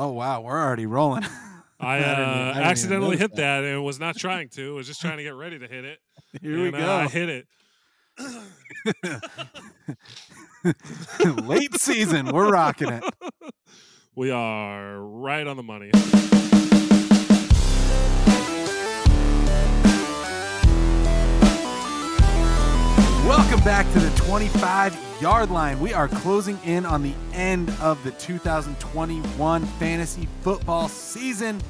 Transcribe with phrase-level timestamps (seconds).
[0.00, 1.24] Oh wow, we're already rolling.
[1.80, 3.64] I, I I uh, didn't even accidentally hit that.
[3.64, 4.74] and was not trying to.
[4.76, 5.98] was just trying to get ready to hit it.
[6.40, 7.46] Here we and, uh, I hit it.
[11.44, 13.02] Late season, we're rocking it.
[14.14, 15.90] We are right on the money.
[23.28, 25.78] Welcome back to the 25 yard line.
[25.80, 31.60] We are closing in on the end of the 2021 fantasy football season.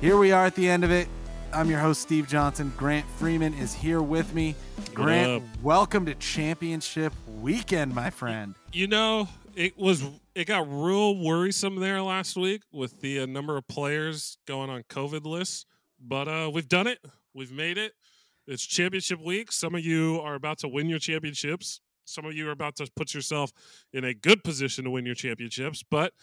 [0.00, 1.06] Here we are at the end of it.
[1.52, 2.72] I'm your host, Steve Johnson.
[2.76, 4.56] Grant Freeman is here with me.
[4.92, 8.56] Grant, welcome to championship weekend, my friend.
[8.72, 10.02] You know, it was
[10.34, 14.82] it got real worrisome there last week with the uh, number of players going on
[14.82, 15.64] COVID lists,
[16.00, 16.98] but uh, we've done it.
[17.32, 17.92] We've made it.
[18.48, 19.52] It's championship week.
[19.52, 21.80] Some of you are about to win your championships.
[22.06, 23.52] Some of you are about to put yourself
[23.92, 26.14] in a good position to win your championships, but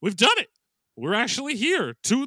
[0.00, 0.48] we've done it.
[0.96, 2.26] We're actually here to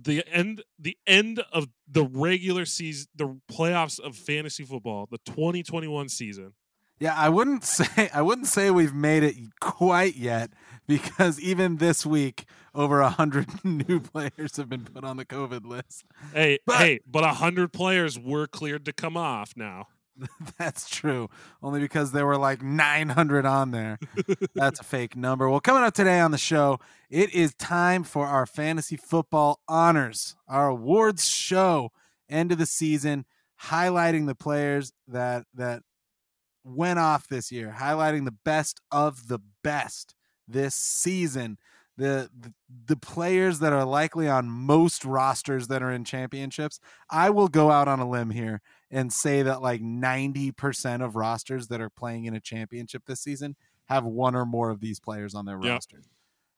[0.00, 6.08] the end the end of the regular season, the playoffs of fantasy football, the 2021
[6.08, 6.52] season.
[7.00, 10.52] Yeah, I wouldn't say I wouldn't say we've made it quite yet
[10.86, 12.44] because even this week,
[12.74, 16.04] over a hundred new players have been put on the COVID list.
[16.34, 19.88] Hey, But- hey, but a hundred players were cleared to come off now.
[20.58, 21.30] That's true.
[21.62, 23.98] Only because there were like 900 on there.
[24.54, 25.48] That's a fake number.
[25.48, 30.36] Well, coming up today on the show, it is time for our fantasy football honors,
[30.46, 31.92] our awards show,
[32.28, 33.24] end of the season,
[33.64, 35.82] highlighting the players that that
[36.62, 40.14] went off this year, highlighting the best of the best
[40.48, 41.58] this season.
[41.98, 42.54] The, the
[42.86, 46.80] the players that are likely on most rosters that are in championships.
[47.10, 51.68] I will go out on a limb here and say that like 90% of rosters
[51.68, 55.34] that are playing in a championship this season have one or more of these players
[55.34, 55.82] on their Yep.
[55.82, 56.02] roster.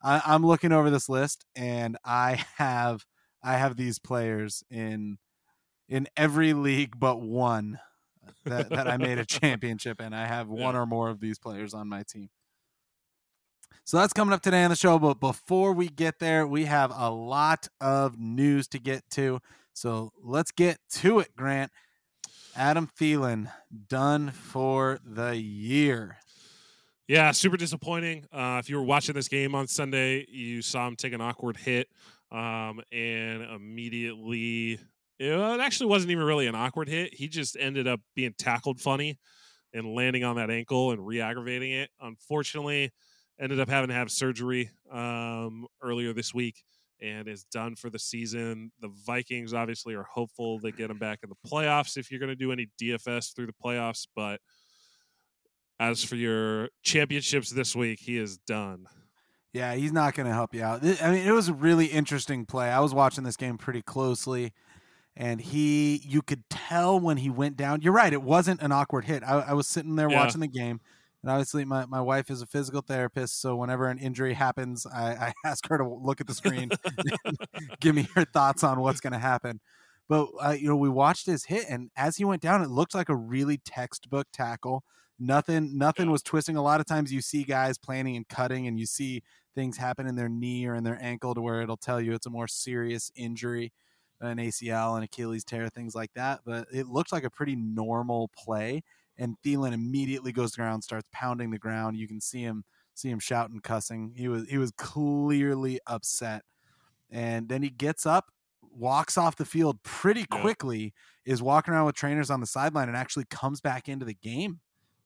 [0.03, 3.05] I, I'm looking over this list and I have
[3.43, 5.19] I have these players in
[5.89, 7.81] in every league but one
[8.47, 11.75] that, that I made a championship and I have one or more of these players
[11.75, 12.31] on my team.
[13.83, 14.99] So that's coming up today on the show.
[14.99, 19.41] But before we get there, we have a lot of news to get to.
[19.73, 21.73] So let's get to it, Grant.
[22.57, 23.51] Adam Thielen
[23.89, 26.19] done for the year.
[27.09, 28.25] Yeah, super disappointing.
[28.33, 31.57] Uh, if you were watching this game on Sunday, you saw him take an awkward
[31.57, 31.89] hit,
[32.33, 34.79] um, and immediately
[35.19, 37.13] it actually wasn't even really an awkward hit.
[37.13, 39.19] He just ended up being tackled funny
[39.75, 41.91] and landing on that ankle and re-aggravating it.
[42.01, 42.91] Unfortunately,
[43.41, 46.63] ended up having to have surgery um, earlier this week
[47.01, 48.71] and is done for the season.
[48.81, 52.31] The Vikings obviously are hopeful they get him back in the playoffs if you're going
[52.31, 54.41] to do any DFS through the playoffs, but
[55.81, 58.87] as for your championships this week, he is done.
[59.53, 60.85] Yeah, he's not going to help you out.
[61.03, 62.71] I mean, it was a really interesting play.
[62.71, 64.53] I was watching this game pretty closely,
[65.17, 67.81] and he, you could tell when he went down.
[67.83, 69.23] You're right; it wasn't an awkward hit.
[69.23, 70.17] I, I was sitting there Yeah.
[70.25, 70.81] watching the game,
[71.25, 75.13] and obviously, my, my wife is a physical therapist, so whenever an injury happens, I,
[75.15, 76.73] I ask her to look at the screen,
[77.81, 79.61] give me her thoughts on what's going to happen.
[80.09, 82.95] But uh, you know, we watched his hit, and as he went down, it looked
[82.95, 84.85] like a really textbook tackle.
[85.19, 86.13] Nothing, nothing Yeah.
[86.13, 86.57] was twisting.
[86.57, 89.23] A lot of times, you see guys planning and cutting, and you see
[89.55, 92.27] things happen in their knee or in their ankle to where it'll tell you it's
[92.27, 93.73] a more serious injury,
[94.21, 96.41] an ACL, an Achilles tear, things like that.
[96.45, 98.83] But it looked like a pretty normal play,
[99.19, 101.97] and Thielen immediately goes to the ground, starts pounding the ground.
[101.97, 102.65] You can see him,
[102.95, 104.13] see him shouting, cussing.
[104.17, 106.43] He was, he was clearly upset,
[107.11, 108.27] and then he gets up,
[108.63, 110.41] walks off the field pretty Yeah.
[110.41, 110.95] quickly,
[111.25, 114.61] is walking around with trainers on the sideline, and actually comes back into the game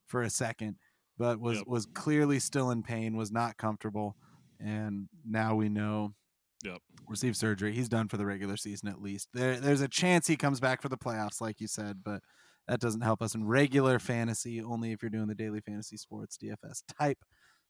[0.07, 0.79] for a second,
[1.19, 1.67] but was Yep.
[1.67, 4.17] was clearly still in pain, was not comfortable,
[4.59, 6.15] and now we know.
[6.65, 6.81] Yep.
[7.07, 7.73] Received surgery.
[7.73, 9.29] He's done for the regular season at least.
[9.33, 12.21] There, there's a chance he comes back for the playoffs, like you said, but
[12.69, 14.63] that doesn't help us in regular fantasy.
[14.63, 17.19] Only if you're doing the daily fantasy sports DFS type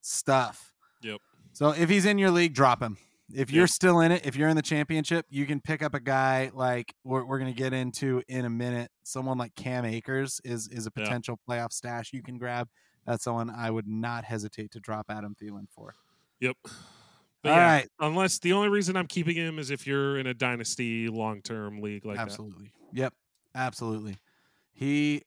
[0.00, 0.72] stuff.
[1.02, 1.20] Yep.
[1.52, 2.98] So if he's in your league, drop him.
[3.32, 3.70] If you're Yep.
[3.70, 6.94] still in it, if you're in the championship, you can pick up a guy like
[7.04, 8.90] we're, we're going to get into in a minute.
[9.02, 11.04] Someone like Cam Akers is is a Yeah.
[11.04, 12.68] potential playoff stash you can grab.
[13.06, 15.94] That's someone I would not hesitate to drop Adam Thielen for.
[16.40, 16.56] Yep.
[17.42, 17.88] But All yeah, right.
[18.00, 21.80] unless the only reason I'm keeping him is if you're in a dynasty long term
[21.80, 22.72] league like absolutely.
[22.94, 23.12] Yep.
[23.54, 24.16] Absolutely.
[24.78, 25.22] He.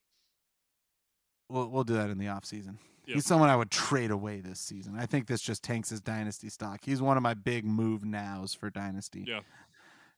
[1.50, 2.80] We'll we'll do that in the off season.
[3.06, 3.15] Yep.
[3.15, 4.95] He's someone I would trade away this season.
[4.98, 6.80] I think this just tanks his dynasty stock.
[6.86, 9.25] He's one of my big move nows for dynasty.
[9.27, 9.42] Yeah.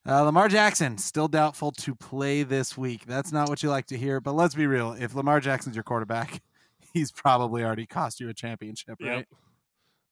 [0.07, 3.06] Uh, Lamar Jackson still doubtful to play this week.
[3.07, 4.91] That's not what you like to hear, but let's be real.
[4.91, 6.44] If Lamar Jackson's your quarterback,
[6.94, 9.18] he's probably already cost you a championship, right?
[9.19, 9.27] Yep.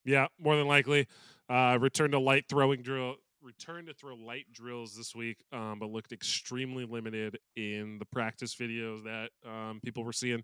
[0.03, 1.07] Yeah, more than likely.
[1.47, 3.17] Uh, returned to light throwing drill.
[3.41, 8.55] Returned to throw light drills this week, um, but looked extremely limited in the practice
[8.55, 10.43] videos that um, people were seeing.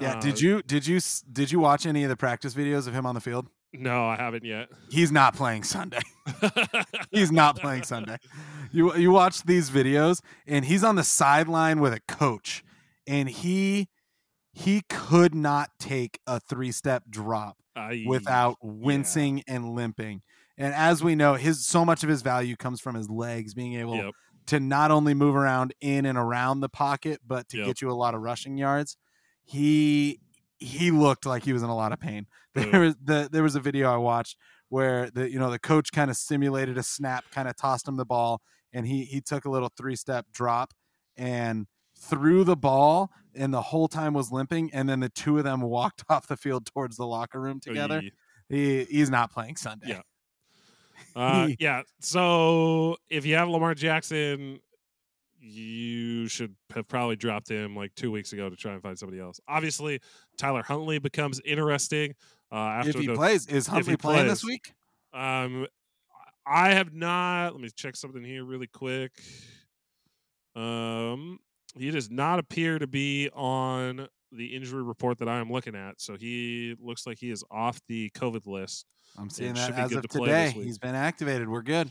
[0.00, 0.16] Yeah.
[0.16, 1.00] Uh, did you did you
[1.30, 3.48] did you watch any of the practice videos of him on the field?
[3.72, 4.68] No, I haven't yet.
[4.90, 6.00] He's not playing Sunday.
[7.10, 8.16] he's not playing Sunday.
[8.70, 12.64] You you watch these videos and he's on the sideline with a coach
[13.06, 13.88] and he
[14.52, 20.22] he could not take a three-step drop I- without wincing and limping.
[20.62, 23.74] And as we know, his so much of his value comes from his legs being
[23.74, 24.14] able Yep.
[24.46, 27.66] to not only move around in and around the pocket, but to Yep.
[27.66, 28.96] get you a lot of rushing yards.
[29.42, 30.20] He
[30.58, 32.28] he looked like he was in a lot of pain.
[32.54, 34.36] There was the there was a video I watched
[34.68, 37.96] where the you know the coach kind of simulated a snap, kind of tossed him
[37.96, 38.40] the ball,
[38.72, 40.74] and he he took a little three step drop
[41.16, 41.66] and
[41.98, 45.60] threw the ball, and the whole time was limping, and then the two of them
[45.78, 47.98] walked off the field towards the locker room oh, together.
[47.98, 48.10] Oy.
[48.48, 49.88] He he's not playing Sunday.
[49.88, 50.02] Yeah.
[51.14, 51.82] Uh, yeah.
[52.00, 54.60] So if you have Lamar Jackson,
[55.40, 59.20] you should have probably dropped him like two weeks ago to try and find somebody
[59.20, 59.40] else.
[59.48, 60.00] Obviously,
[60.38, 62.14] Tyler Huntley becomes interesting
[62.50, 63.14] uh, after if he the.
[63.14, 64.72] plays, is Humphrey playing this week?
[65.12, 65.66] Um,
[66.46, 67.52] I have not.
[67.52, 69.12] Let me check something here really quick.
[70.54, 71.38] Um,
[71.74, 76.00] he does not appear to be on the injury report that I am looking at.
[76.00, 78.86] So he looks like he is off the COVID list.
[79.18, 80.50] I'm seeing that as of to today.
[80.50, 81.48] He's been activated.
[81.48, 81.90] We're good.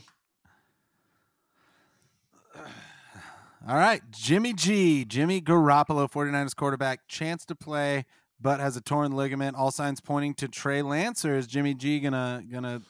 [3.68, 8.06] All right, Jimmy G, Jimmy Garoppolo, 49ers quarterback, chance to play,
[8.40, 9.56] but has a torn ligament.
[9.56, 12.82] All signs pointing to Trey Lance, or is Jimmy G gonna gonna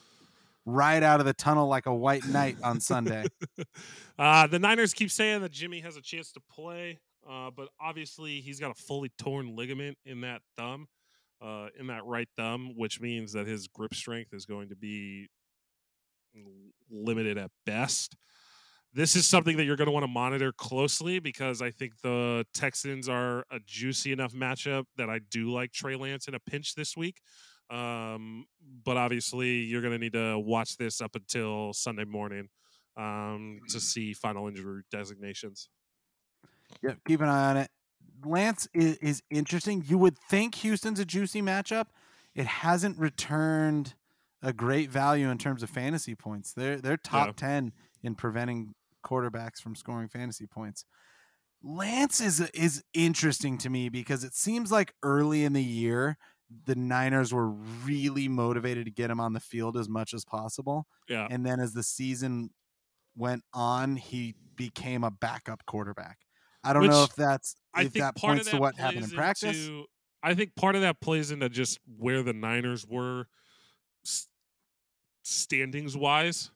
[0.65, 3.25] ride out of the tunnel like a white knight on Sunday?
[4.19, 8.41] Uh, the Niners keep saying that Jimmy has a chance to play, uh, but obviously
[8.41, 10.87] he's got a fully torn ligament in that thumb,
[11.43, 15.27] uh, in that right thumb, which means that his grip strength is going to be
[16.89, 18.15] limited at best.
[18.93, 22.45] This is something that you're going to want to monitor closely because I think the
[22.53, 26.75] Texans are a juicy enough matchup that I do like Trey Lance in a pinch
[26.75, 27.19] this week.
[27.71, 28.45] Um,
[28.85, 32.49] but obviously, you're going to need to watch this up until Sunday morning
[32.95, 35.69] um, to see final injury designations.
[36.83, 37.69] Yep, keep an eye on it.
[38.25, 39.83] Lance is, is interesting.
[39.87, 41.87] You would think Houston's a juicy matchup.
[42.35, 43.95] It hasn't returned
[44.41, 46.53] a great value in terms of fantasy points.
[46.53, 47.33] They're they're top Yeah.
[47.35, 48.75] ten in preventing
[49.05, 50.85] quarterbacks from scoring fantasy points.
[51.61, 56.17] Lance is is interesting to me because it seems like early in the year
[56.65, 60.87] the Niners were really motivated to get him on the field as much as possible.
[61.07, 61.27] Yeah.
[61.29, 62.51] And then as the season
[63.15, 66.19] went on, he became a backup quarterback.
[66.63, 68.75] I don't know if that's I if think that part points of to that what
[68.75, 69.67] happened in practice.
[69.67, 69.85] into-
[70.25, 73.27] I think part of that plays into just where the Niners were
[75.23, 76.51] standings wise,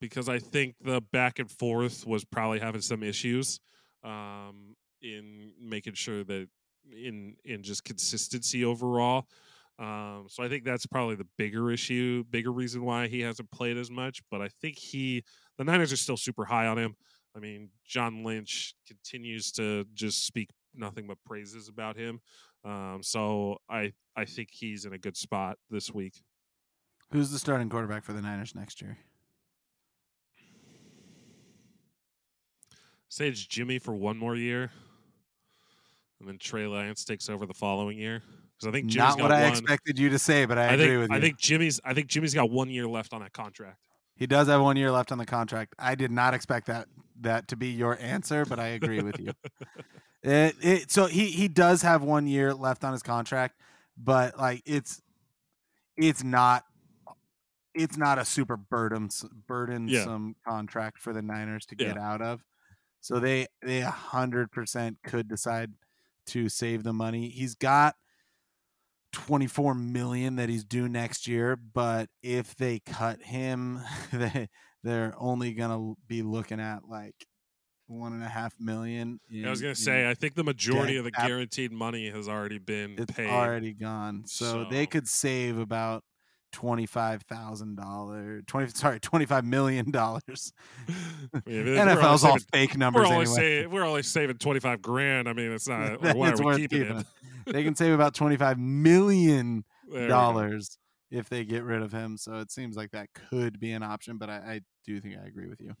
[0.00, 3.60] because I think the back and forth was probably having some issues
[4.04, 6.48] um, in making sure that
[6.90, 9.26] in in just consistency overall.
[9.78, 13.76] Um, so I think that's probably the bigger issue, bigger reason why he hasn't played
[13.76, 14.20] as much.
[14.28, 15.22] But I think he,
[15.56, 16.96] the Niners are still super high on him.
[17.38, 22.20] I mean, John Lynch continues to just speak nothing but praises about him.
[22.64, 26.20] Um, so I I think he's in a good spot this week.
[27.12, 28.98] Who's the starting quarterback for the Niners next year?
[33.08, 34.70] Say it's Jimmy for one more year,
[36.18, 38.22] and then Trey Lance takes over the following year.
[38.56, 39.52] Because I think Jimmy's Not what I one.
[39.52, 41.16] expected you to say, but I, I agree think with you.
[41.16, 43.78] I think Jimmy's I think Jimmy's got one year left on that contract.
[44.16, 45.74] he does have one year left on the contract.
[45.78, 46.88] I did not expect that
[47.22, 49.32] that to be your answer, but I agree with you.
[50.20, 53.54] It, it, so he he does have one year left on his contract,
[53.96, 55.00] but like it's
[55.96, 56.64] it's not
[57.72, 62.42] it's not a super burdens, burdensome contract for the Niners to get out of.
[63.00, 65.72] So they they a hundred percent could decide
[66.26, 67.28] to save the money.
[67.28, 67.94] He's got
[69.12, 73.80] 24 million that he's due next year, but if they cut him,
[74.12, 74.48] they
[74.84, 77.14] they're only gonna be looking at like
[77.86, 79.18] one and a half million.
[79.44, 82.58] I was gonna in- say I think the majority of the guaranteed money has already
[82.58, 83.30] been it's paid.
[83.30, 84.24] already gone.
[84.26, 86.04] So, they could save about
[86.52, 88.42] twenty five thousand dollars.
[88.46, 90.52] Twenty sorry, twenty five million dollars.
[91.32, 93.62] Yeah, we're NFL's all saving- fake We're numbers only, anyway.
[93.64, 95.28] sa- we're only saving twenty five grand.
[95.28, 96.00] I mean, it's not.
[96.16, 97.06] Why it's are we keeping, keeping it?
[97.46, 100.08] they can save about twenty five million There we go.
[100.08, 100.78] dollars
[101.10, 102.16] if they get rid of him.
[102.16, 105.26] So it seems like that could be an option, but I, I do think I
[105.26, 105.74] agree with you.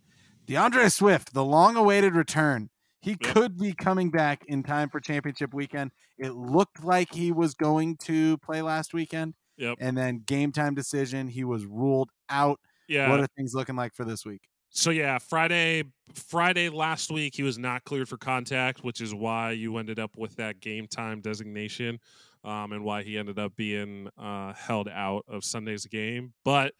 [0.46, 2.70] D'Andre Swift, the long awaited return.
[3.00, 3.34] He Yep.
[3.34, 5.92] could be coming back in time for championship weekend.
[6.18, 9.34] It looked like he was going to play last weekend.
[9.56, 9.78] Yep.
[9.80, 12.58] And then game time decision, he was ruled out.
[12.88, 13.08] Yeah.
[13.10, 14.42] What are things looking like for this week?
[14.70, 19.52] So yeah, Friday Friday last week he was not cleared for contact, which is why
[19.52, 21.98] you ended up with that game time designation,
[22.44, 26.32] um, and why he ended up being uh, held out of Sunday's game.
[26.44, 26.74] But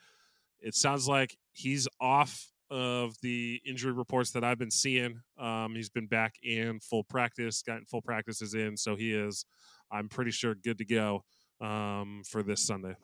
[0.60, 5.20] it sounds like he's off of the injury reports that I've been seeing.
[5.38, 9.46] Um, he's been back in full practice, gotten full practices in, so he is,
[9.90, 11.24] I'm pretty sure, good to go
[11.60, 12.96] um, for this Sunday.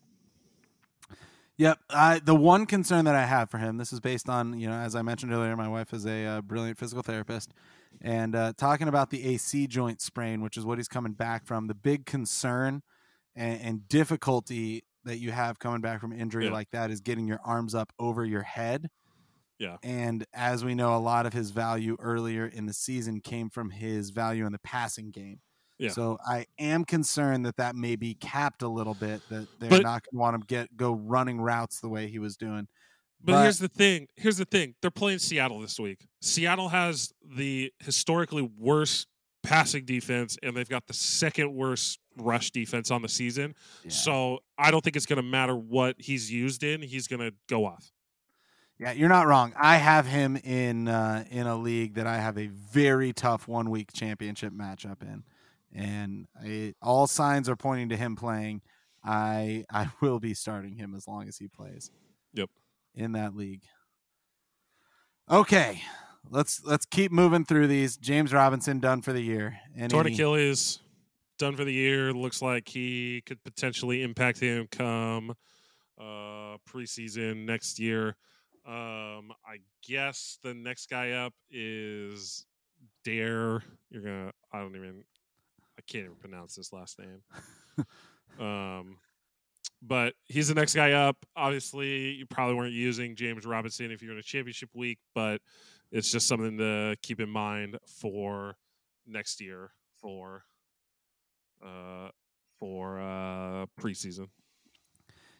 [1.57, 1.79] Yep.
[1.89, 4.75] I, the one concern that I have for him, this is based on, you know,
[4.75, 7.55] as I mentioned earlier, my wife is a uh, brilliant physical therapist.
[8.01, 11.67] And uh, talking about the AC joint sprain, which is what he's coming back from,
[11.67, 12.83] the big concern
[13.35, 16.53] and, and difficulty that you have coming back from injury Yeah.
[16.53, 18.89] like that is getting your arms up over your head.
[19.59, 19.77] Yeah.
[19.83, 23.71] And as we know, a lot of his value earlier in the season came from
[23.71, 25.41] his value in the passing game.
[25.79, 25.91] Yeah.
[25.91, 29.21] So I am concerned that that may be capped a little bit.
[29.29, 32.19] That they're But- not going to want him get go running routes the way he
[32.19, 32.67] was doing.
[33.25, 34.09] But, here's the thing.
[34.17, 34.75] Here's the thing.
[34.83, 36.07] They're playing Seattle this week.
[36.21, 39.07] Seattle has the historically worst
[39.43, 43.55] passing defense, and they've got the second worst rush defense on the season.
[43.83, 43.91] Yeah.
[43.91, 46.83] So I don't think it's going to matter what he's used in.
[46.83, 47.91] He's going to go off.
[48.79, 49.53] Yeah, you're not wrong.
[49.57, 53.71] I have him in uh, in a league that I have a very tough one
[53.71, 55.23] week championship matchup in,
[55.73, 58.63] and I, all signs are pointing to him playing.
[59.05, 61.93] I I will be starting him as long as he plays.
[62.33, 62.51] Yep.
[62.95, 63.63] In that league.
[65.31, 65.83] Okay,
[66.31, 67.97] let's let's keep moving through these.
[67.97, 69.57] James Robinson done for the year.
[69.77, 70.81] Any, Torn Achilles,
[71.39, 72.13] done for the year.
[72.13, 75.35] Looks like he could potentially impact him come
[75.99, 78.17] uh, preseason next year.
[78.67, 82.47] Um, I guess the next guy up is
[83.05, 83.63] Dare.
[83.91, 84.33] You're gonna.
[84.53, 85.05] I don't even.
[85.79, 87.87] I can't even pronounce this last name.
[88.39, 88.99] um,
[89.87, 91.17] but he's the next guy up.
[91.37, 95.41] Obviously, you probably weren't using James Robinson if you're in a championship week, but
[95.93, 98.57] it's just something to keep in mind for
[99.07, 100.45] next year for
[101.65, 102.09] uh
[102.59, 104.29] for uh preseason.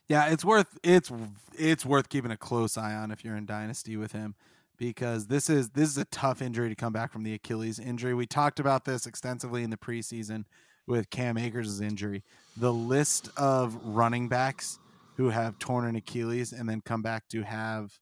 [0.09, 1.11] Yeah, it's worth it's
[1.57, 4.35] it's worth keeping a close eye on if you're in dynasty with him
[4.77, 8.15] because this is this is a tough injury to come back from the Achilles injury.
[8.15, 10.45] We talked about this extensively in the preseason
[10.87, 12.23] with Cam Akers' injury.
[12.57, 14.79] The list of running backs
[15.17, 17.99] who have torn an Achilles and then come back to have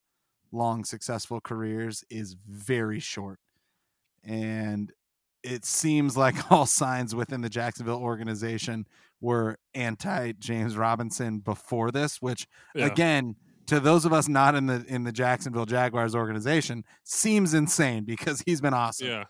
[0.50, 3.38] long successful careers is very short.
[4.24, 4.92] And
[5.42, 8.86] it seems like all signs within the Jacksonville organization
[9.20, 12.86] were anti James Robinson before this, which Yeah.
[12.86, 13.36] again,
[13.66, 18.42] to those of us not in the in the Jacksonville Jaguars organization, seems insane because
[18.44, 19.06] he's been awesome.
[19.06, 19.24] yeah.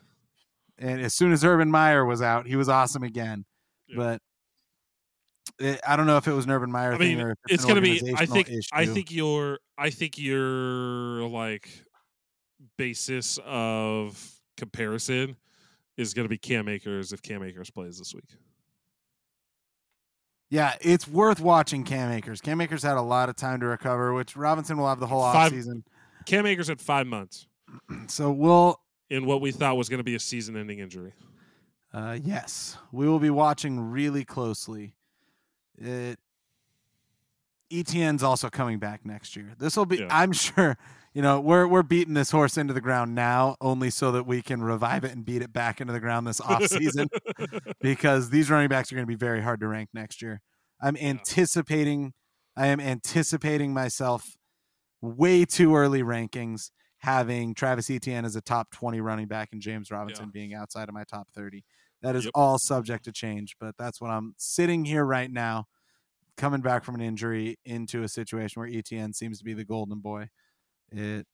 [0.79, 3.45] And as soon as Urban Meyer was out, he was awesome again.
[3.89, 3.97] Yeah.
[3.97, 4.23] But
[5.59, 7.39] it, I don't know if it was an Urban Meyer I thing mean, or if
[7.49, 8.15] it's an gonna be.
[8.17, 8.51] I think.
[8.73, 9.59] I think your.
[9.79, 11.69] I think your like
[12.79, 15.37] basis of comparison
[15.97, 18.29] is going to be Cam Akers if Cam Akers plays this week.
[20.51, 22.41] Yeah, it's worth watching Cam Akers.
[22.41, 25.23] Cam Akers had a lot of time to recover, which Robinson will have the whole
[25.23, 25.83] offseason.
[26.27, 27.47] Cam Akers had five months
[28.09, 28.79] So we'll
[29.13, 31.13] in what we thought was going to be a season-ending injury.
[31.93, 34.95] Uh, yes, we will be watching really closely.
[35.77, 36.19] It
[37.71, 39.53] Etienne's also coming back next year.
[39.59, 40.09] This will be, Yeah.
[40.11, 40.79] I'm sure.
[41.15, 44.41] You know, we're we're beating this horse into the ground now, only so that we
[44.41, 47.11] can revive it and beat it back into the ground this off season,
[47.83, 50.41] because these running backs are going to be very hard to rank next year.
[50.81, 52.15] I'm anticipating,
[52.57, 54.37] I am anticipating myself
[55.03, 56.71] way too early rankings
[57.03, 60.95] having Travis Etienne as a top 20 running back and James Robinson being outside of
[60.95, 61.65] my top 30.
[62.01, 62.33] That is Yep.
[62.35, 65.67] all subject to change, but that's what I'm sitting here right now,
[66.37, 69.99] coming back from an injury into a situation where Etienne seems to be the golden
[70.01, 70.29] boy.
[70.91, 71.27] It,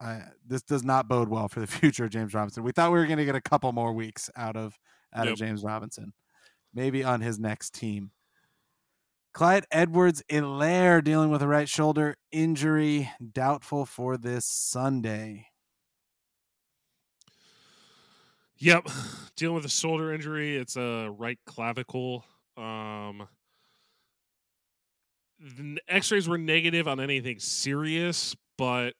[0.00, 2.62] I, this does not bode well for the future of James Robinson.
[2.62, 4.78] We thought we were going to get a couple more weeks out of
[5.14, 5.32] out Yep.
[5.34, 6.12] of James Robinson,
[6.74, 8.10] maybe on his next team.
[9.32, 15.46] Clyde Edwards Helaire dealing with a right shoulder injury, doubtful for this Sunday.
[18.58, 18.88] Yep,
[19.36, 20.56] dealing with a shoulder injury.
[20.56, 22.24] It's a right clavicle.
[22.58, 23.26] Um,
[25.40, 28.92] the X-rays were negative on anything serious, but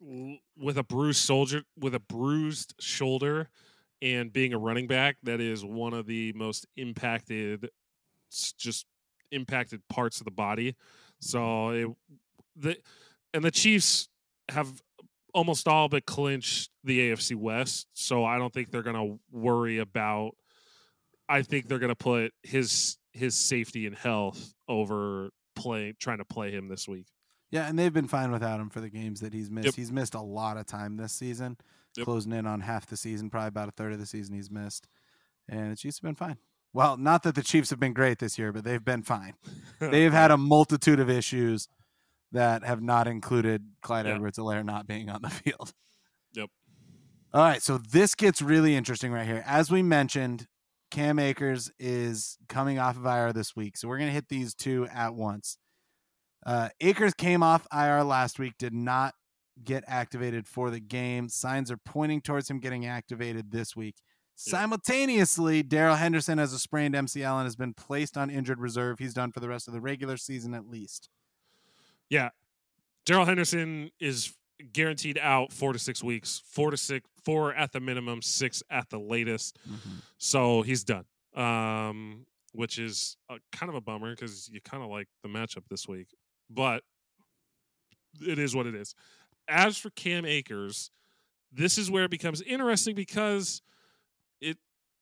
[0.00, 3.48] with a bruised soldier, with a bruised shoulder,
[4.00, 7.70] and being a running back, that is one of the most impacted,
[8.30, 8.86] just
[9.30, 10.76] impacted parts of the body.
[11.20, 11.90] So mm-hmm.
[11.90, 11.96] it,
[12.56, 12.76] the
[13.34, 14.08] and the Chiefs
[14.48, 14.82] have
[15.34, 17.86] almost all but clinched the AFC West.
[17.92, 20.32] So I don't think they're going to worry about.
[21.28, 26.24] I think they're going to put his his safety and health over play trying to
[26.24, 27.06] play him this week.
[27.50, 29.66] Yeah, and they've been fine without him for the games that he's missed.
[29.66, 29.74] Yep.
[29.74, 31.56] He's missed a lot of time this season,
[31.96, 32.04] Yep.
[32.04, 34.88] closing in on half the season, probably about a third of the season he's missed.
[35.48, 36.38] And the Chiefs have been fine.
[36.76, 39.32] Well, not that the Chiefs have been great this year, but they've been fine.
[39.80, 41.68] They've had a multitude of issues
[42.32, 44.16] that have not included Clyde Yeah.
[44.16, 45.72] Edwards Helaire not being on the field.
[46.34, 46.50] Yep.
[47.32, 49.42] All right, so this gets really interesting right here.
[49.46, 50.48] As we mentioned,
[50.90, 54.54] Cam Akers is coming off of IR this week, so we're going to hit these
[54.54, 55.56] two at once.
[56.44, 59.14] Uh, Akers came off IR last week, did not
[59.64, 61.30] get activated for the game.
[61.30, 63.94] Signs are pointing towards him getting activated this week.
[64.36, 68.98] Simultaneously, Darrell Henderson has a sprained MCL and has been placed on injured reserve.
[68.98, 71.08] He's done for the rest of the regular season at least.
[72.10, 72.30] Yeah.
[73.06, 74.34] Darrell Henderson is
[74.72, 78.90] guaranteed out four to six weeks, four to six, four at the minimum, six at
[78.90, 79.58] the latest.
[80.18, 84.90] So he's done, um, which is a, kind of a bummer because you kind of
[84.90, 86.08] like the matchup this week,
[86.50, 86.82] but
[88.20, 88.94] it is what it is.
[89.48, 90.90] As for Cam Akers,
[91.52, 93.62] this is where it becomes interesting because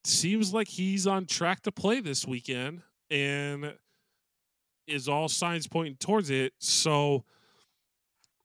[0.07, 3.75] seems like he's on track to play this weekend and
[4.87, 6.53] is all signs pointing towards it.
[6.59, 7.25] So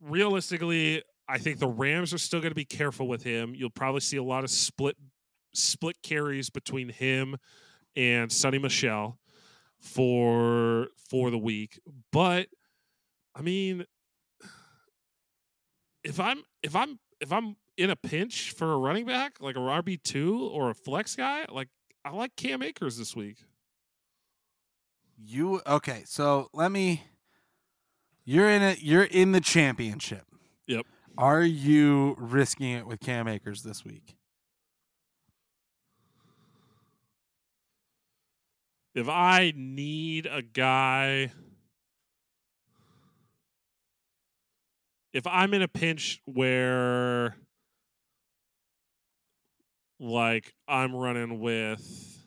[0.02, 3.54] realistically, I think the Rams are still going to be careful with him.
[3.56, 4.96] You'll probably see a lot of split
[5.54, 7.36] split carries between him
[7.96, 9.20] and Sony Michel
[9.80, 11.80] for for the week.
[12.12, 12.48] But
[13.36, 13.86] I mean
[16.04, 19.60] if I'm if I'm if I'm in a pinch for a running back, like a
[19.60, 21.70] RB two or a flex guy, like
[22.04, 23.38] I like Cam Akers this week.
[25.18, 26.04] You okay?
[26.06, 27.04] So let me.
[28.26, 28.82] You're in it.
[28.82, 30.26] You're in the championship.
[30.68, 30.86] Yep.
[31.18, 34.16] Are you risking it with Cam Akers this week?
[38.94, 41.32] If I need a guy,
[45.14, 47.36] if I'm in a pinch where,
[50.00, 52.18] like, I'm running with,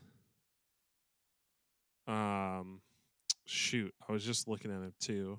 [2.07, 2.81] um,
[3.45, 5.39] shoot, I was just looking at it too.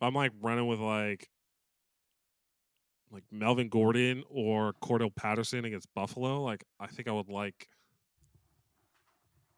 [0.00, 1.28] I'm like running with like,
[3.10, 7.68] like Melvin Gordon or Cordarrelle Patterson against Buffalo, like I think I would like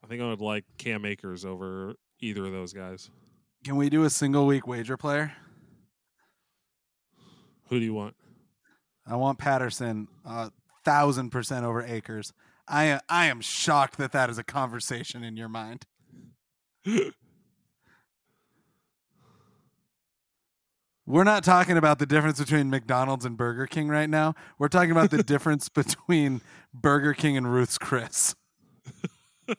[0.02, 3.10] I think I would like Cam Akers over either of those guys.
[3.64, 5.32] Can we do a single week wager player?
[7.68, 8.14] Who do you want?
[9.08, 10.50] I want Patterson a
[10.84, 12.32] thousand percent over Akers.
[12.68, 15.86] I I am shocked that that is a conversation in your mind.
[21.06, 24.34] We're not talking about the difference between McDonald's and Burger King right now.
[24.58, 26.42] We're talking about the difference between
[26.74, 28.34] Burger King and Ruth's Chris.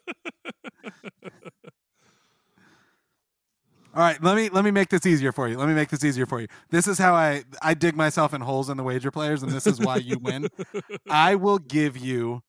[3.95, 5.57] All right, let me let me make this easier for you.
[5.57, 6.47] Let me make this easier for you.
[6.69, 9.65] This is how I I dig myself in holes in the wager players, and this
[9.65, 10.47] is why you win.
[11.09, 12.43] I will give you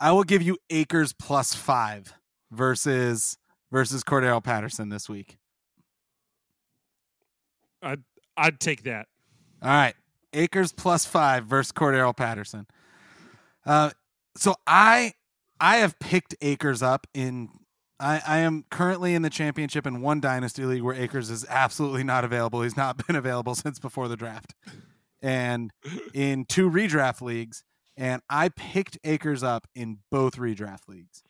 [0.00, 2.14] I will give you Akers plus five
[2.50, 3.36] versus
[3.70, 5.36] versus Cordarrelle Patterson this week.
[7.82, 8.02] I'd
[8.36, 9.06] I'd take that.
[9.62, 9.94] All right.
[10.32, 12.66] Akers plus five versus Cordarrelle Patterson.
[13.66, 13.90] Uh,
[14.36, 15.12] so I
[15.60, 17.50] I have picked Akers up in
[18.00, 22.04] I, I am currently in the championship in one dynasty league where Akers is absolutely
[22.04, 22.62] not available.
[22.62, 24.54] He's not been available since before the draft.
[25.20, 25.70] And
[26.14, 27.64] in two redraft leagues,
[27.96, 31.24] and I picked Akers up in both redraft leagues.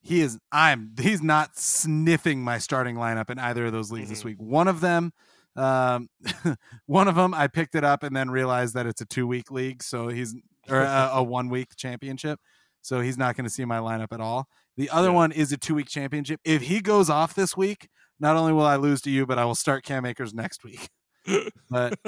[0.00, 4.22] He is I'm he's not sniffing my starting lineup in either of those leagues this
[4.22, 4.24] Mhm.
[4.24, 4.36] week.
[4.40, 5.12] One of them
[5.54, 6.08] um,
[6.86, 9.52] one of them I picked it up and then realized that it's a two week
[9.52, 10.34] league, so he's
[10.68, 12.40] or a, a one week championship,
[12.82, 14.46] so he's not going to see my lineup at all.
[14.76, 15.14] The other Yeah.
[15.14, 16.40] one is a two week championship.
[16.44, 17.88] If he goes off this week,
[18.20, 20.88] not only will I lose to you, but I will start Cam Akers next week.
[21.70, 21.98] But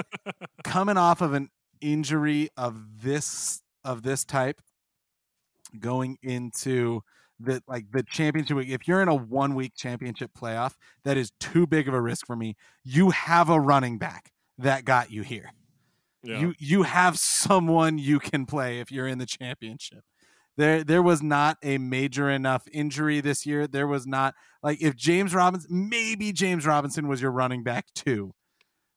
[0.65, 1.49] coming off of an
[1.81, 4.61] injury of this of this type,
[5.79, 7.01] going into
[7.41, 11.31] the like the championship week, if you're in a one week championship playoff, that is
[11.41, 12.57] too big of a risk for me.
[12.85, 15.51] You have a running back that got you here.
[16.23, 16.41] Yeah.
[16.41, 20.01] You you have someone you can play if you're in the championship.
[20.57, 23.67] There there was not a major enough injury this year.
[23.67, 28.35] There was not like if James Robinson maybe James Robinson was your running back too.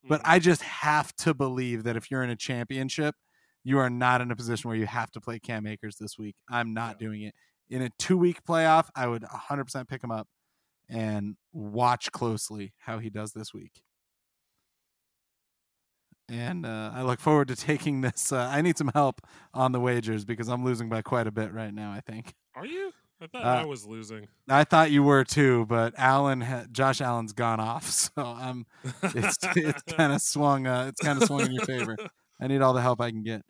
[0.08, 0.26] But Mhm.
[0.26, 3.16] I just have to believe that if you're in a championship,
[3.64, 6.36] you are not in a position where you have to play Cam Akers this week.
[6.50, 7.36] I'm not doing it.
[7.70, 10.28] In a two week playoff, I would 100% pick him up
[10.90, 13.82] and watch closely how he does this week.
[16.30, 18.32] And uh, I look forward to taking this.
[18.32, 19.22] Uh, I need some help
[19.54, 22.34] on the wagers because I'm losing by quite a bit right now, I think.
[22.56, 22.92] Are you?
[23.22, 24.28] I thought Uh, I was losing.
[24.48, 28.66] I thought you were too, but Allen, ha- Josh Allen's gone off, so I'm.
[29.04, 30.68] It's it's kind of swung.
[30.68, 31.96] Uh, it's kind of swung in your favor.
[32.40, 33.42] I need all the help I can get.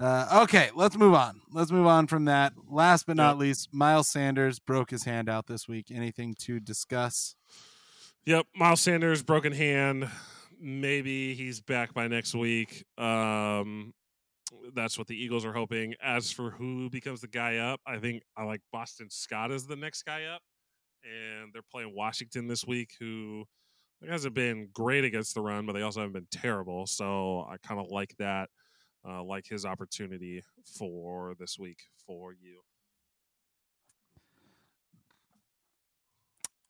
[0.00, 1.42] Uh, okay, let's move on.
[1.52, 2.54] Let's move on from that.
[2.70, 3.40] Last but not Yep.
[3.40, 5.88] least, Miles Sanders broke his hand out this week.
[5.94, 7.34] Anything to discuss?
[8.24, 10.08] Yep, Miles Sanders broken hand.
[10.60, 12.84] Maybe he's back by next week.
[12.98, 13.94] Um,
[14.74, 15.94] that's what the Eagles are hoping.
[16.02, 19.76] As for who becomes the guy up, I think I like Boston Scott as the
[19.76, 20.42] next guy up,
[21.04, 23.44] and they're playing Washington this week, who
[24.08, 26.86] hasn't been great against the run, but they also haven't been terrible.
[26.86, 28.50] So I kind of like that.
[29.08, 30.42] Uh, like his opportunity
[30.78, 32.62] for this week for you.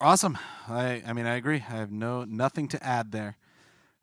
[0.01, 0.39] Awesome.
[0.69, 1.57] I I mean I agree.
[1.57, 3.37] I have no nothing to add there.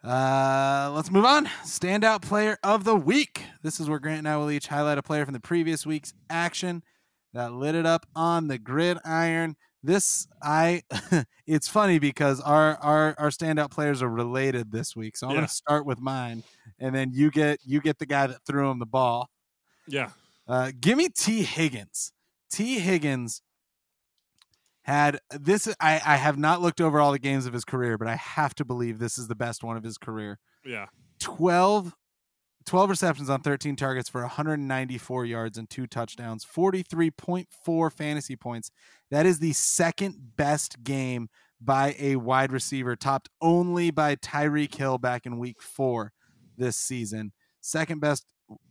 [0.07, 1.47] Uh, let's move on.
[1.65, 3.43] Standout player of the week.
[3.61, 6.13] This is where Grant and I will each highlight a player from the previous week's
[6.29, 6.81] action
[7.33, 9.57] that lit it up on the gridiron.
[9.83, 10.83] This I
[11.45, 15.17] it's funny because our our our standout players are related this week.
[15.17, 15.39] So I'm Yeah.
[15.39, 16.41] going to start with mine
[16.79, 19.29] and then you get you get the guy that threw him the ball.
[19.89, 20.11] Yeah,
[20.47, 22.13] Uh, give me Tee Higgins.
[22.49, 23.41] Tee Higgins
[24.87, 25.67] had this.
[25.79, 28.55] I, I have not looked over all the games of his career, but I have
[28.55, 30.39] to believe this is the best one of his career.
[30.65, 30.87] yeah,
[31.19, 31.93] 12,
[32.65, 38.71] 12 receptions on 13 targets for 194 yards and two touchdowns, 43.4 fantasy points.
[39.11, 41.27] That is the second best game
[41.59, 46.13] by a wide receiver, topped only by Tyreek Hill back in week four
[46.57, 47.33] this season.
[47.59, 48.25] Second best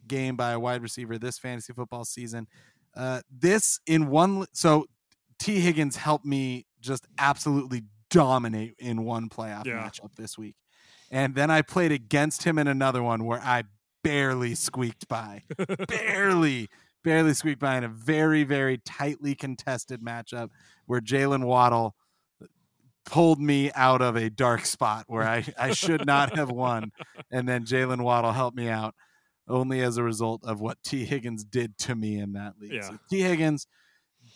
[0.07, 2.47] game by a wide receiver this fantasy football season.
[2.97, 4.87] Uh, this in one, so
[5.39, 9.83] Tee Higgins helped me just absolutely dominate in one playoff Yeah.
[9.89, 10.55] matchup this week.
[11.11, 13.65] And then I played against him in another one where I
[14.03, 15.43] barely squeaked by.
[15.89, 16.69] barely,
[17.05, 20.51] barely squeaked by in a very, very tightly contested matchup
[20.87, 21.95] where Jaylen Waddle
[23.05, 26.91] pulled me out of a dark spot where I, I should not have won.
[27.31, 28.95] And then Jaylen Waddle helped me out
[29.49, 32.73] only as a result of what Tee Higgins did to me in that league.
[32.73, 32.81] Yeah.
[32.89, 33.69] So Tee Higgins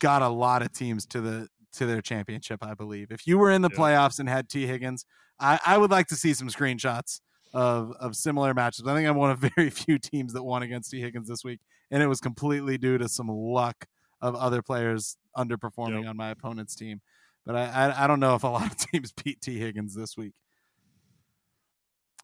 [0.01, 3.11] got a lot of teams to the to their championship, I believe.
[3.11, 3.77] If you were in the Yeah.
[3.79, 5.05] playoffs and had Tee Higgins,
[5.39, 7.21] I, I would like to see some screenshots
[7.53, 8.85] of of similar matches.
[8.85, 11.61] I think I'm one of very few teams that won against Tee Higgins this week,
[11.89, 13.85] and it was completely due to some luck
[14.21, 16.09] of other players underperforming Yep.
[16.09, 16.99] on my opponent's team.
[17.45, 20.17] But I, I I don't know if a lot of teams beat Tee Higgins this
[20.17, 20.33] week.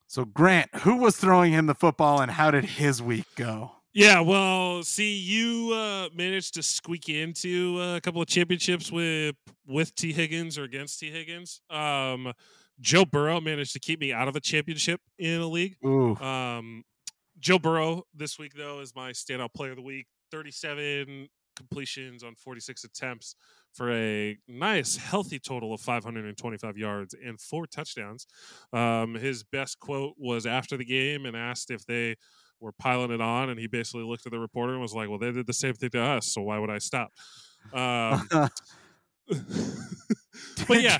[0.08, 3.72] So Grant, who was throwing him the football, and how did his week go?
[3.98, 9.36] Yeah, well, see, you uh, managed to squeak into uh, a couple of championships with
[9.66, 11.62] with Tee Higgins or against Tee Higgins.
[11.72, 12.32] Um,
[12.80, 15.78] Joe Burrow managed to keep me out of a championship in a league.
[16.22, 16.84] Um,
[17.40, 20.06] Joe Burrow this week though is my standout player of the week.
[20.30, 23.36] Thirty-seven completions on forty-six attempts
[23.74, 28.28] for a nice, healthy total of five hundred and twenty-five yards and four touchdowns.
[28.72, 32.18] Um, his best quote was after the game and asked if they
[32.60, 35.20] were piling it on, and he basically looked at the reporter and was like, "Well,
[35.20, 37.12] they did the same thing to us, so why would I stop?"
[37.74, 38.30] Um,
[40.70, 40.98] but yeah,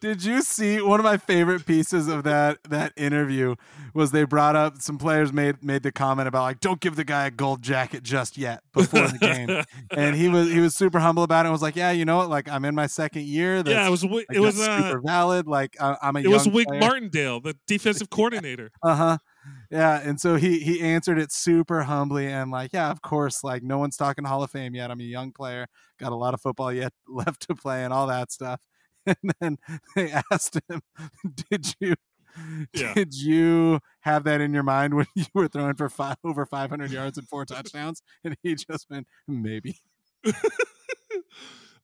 [0.00, 3.54] Did you see one of my favorite pieces of that that interview
[3.94, 7.04] was they brought up some players made made the comment about like don't give the
[7.04, 9.64] guy a gold jacket just yet before the game.
[9.96, 12.16] And he was he was super humble about it and was like yeah you know
[12.18, 12.30] what?
[12.30, 13.62] Like I'm in my second year.
[13.62, 15.46] That's, yeah, it was like, it was uh, super valid.
[15.46, 16.80] Like I, I'm a it was player.
[16.80, 18.70] Martindale, the defensive coordinator.
[18.82, 19.18] uh-huh
[19.70, 23.62] yeah and so he he answered it super humbly and like yeah of course like
[23.62, 24.90] no one's talking Hall of Fame yet.
[24.90, 25.66] I'm a young player
[25.98, 28.60] got a lot of football yet left to play and all that stuff.
[29.06, 29.56] And then
[29.96, 30.82] they asked him
[31.50, 31.94] did you
[32.74, 32.94] Yeah.
[32.94, 36.90] did you have that in your mind when you were throwing for five, over 500
[36.90, 38.02] yards and four touchdowns?
[38.24, 39.80] And he just went maybe.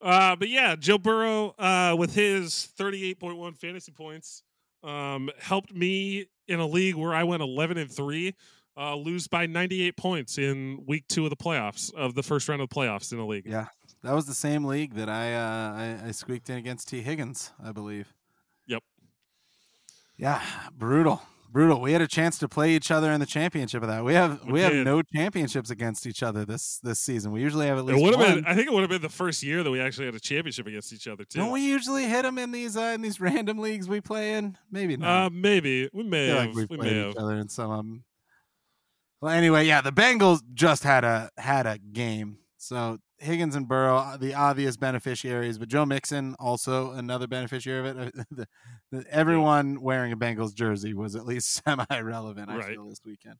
[0.00, 4.42] Uh, but yeah, Joe Burrow uh, with his 38.1 fantasy points
[4.86, 8.34] um, helped me in a league where I went 11 and three,
[8.76, 12.60] uh, lose by 98 points in week two of the playoffs of the first round
[12.62, 13.46] of the playoffs in the league.
[13.46, 13.66] yeah
[14.02, 17.52] that was the same league that I uh I, I squeaked in against Tee Higgins
[17.62, 18.14] I believe
[18.66, 18.82] Yep.
[20.16, 20.40] yeah
[20.76, 24.04] brutal brutal we had a chance to play each other in the championship of that
[24.04, 27.66] we have we, We have no championships against each other this this season we usually
[27.66, 28.44] have at It least would have one been.
[28.46, 30.66] I think it would have been the first year that we actually had a championship
[30.66, 31.38] against each other too.
[31.38, 34.56] don't we usually hit them in these uh, in these random leagues we play in
[34.70, 36.46] maybe not Uh, maybe we may have.
[36.46, 37.24] like we've we played may each have.
[37.24, 38.04] other in some of 'em.
[39.20, 42.38] Well, anyway, yeah, the Bengals just had a had a game.
[42.58, 47.98] So Higgins and Burrow, uh, the obvious beneficiaries, but Joe Mixon also another beneficiary of
[47.98, 48.14] it.
[48.30, 48.48] the,
[48.90, 52.50] the, everyone wearing a Bengals jersey was at least semi relevant.
[52.50, 53.36] I feel this weekend.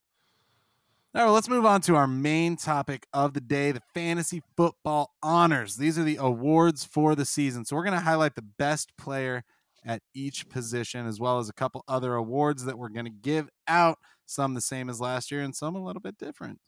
[1.15, 4.43] All right, well, let's move on to our main topic of the day the fantasy
[4.55, 5.77] football honors.
[5.77, 7.65] These are the awards for the season.
[7.65, 9.43] So, we're going to highlight the best player
[9.85, 13.49] at each position, as well as a couple other awards that we're going to give
[13.67, 16.59] out, some the same as last year and some a little bit different.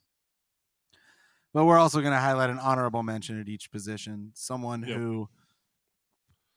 [1.53, 4.97] But we're also going to highlight an honorable mention at each position, someone Yep.
[4.97, 5.29] who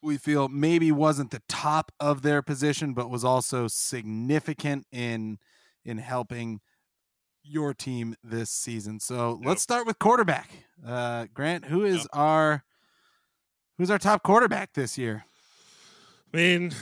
[0.02, 5.38] we feel maybe wasn't the top of their position, but was also significant in
[5.84, 6.60] in helping
[7.42, 9.00] your team this season.
[9.00, 9.46] So Yep.
[9.48, 10.50] let's start with quarterback.
[10.84, 12.64] Uh, Grant, who is our
[13.78, 15.24] who's our top quarterback this year?
[16.32, 16.72] I mean,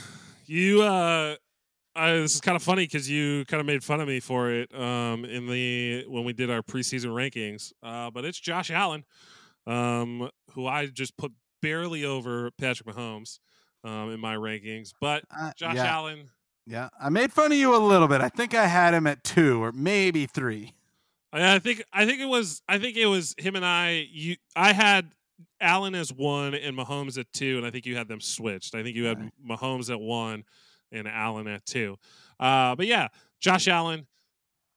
[0.45, 0.81] you.
[0.83, 1.35] Uh,
[1.95, 4.49] I, this is kind of funny because you kind of made fun of me for
[4.51, 7.73] it um, in the when we did our preseason rankings.
[7.83, 9.03] Uh, but it's Josh Allen,
[9.67, 13.39] um, who I just put barely over Patrick Mahomes
[13.83, 14.93] um, in my rankings.
[14.99, 16.29] But Uh, Josh yeah, Allen,
[16.65, 18.21] yeah, I made fun of you a little bit.
[18.21, 20.73] I think I had him at two or maybe three.
[21.33, 24.07] I I think I think it was I think it was him and I.
[24.11, 25.11] You, I had
[25.59, 28.75] Allen as one and Mahomes at two, and I think you had them switched.
[28.75, 29.31] I think you had Right.
[29.45, 30.43] Mahomes at one
[30.91, 31.97] and Allen at two.
[32.39, 33.07] Uh, but yeah,
[33.39, 34.07] Josh Allen,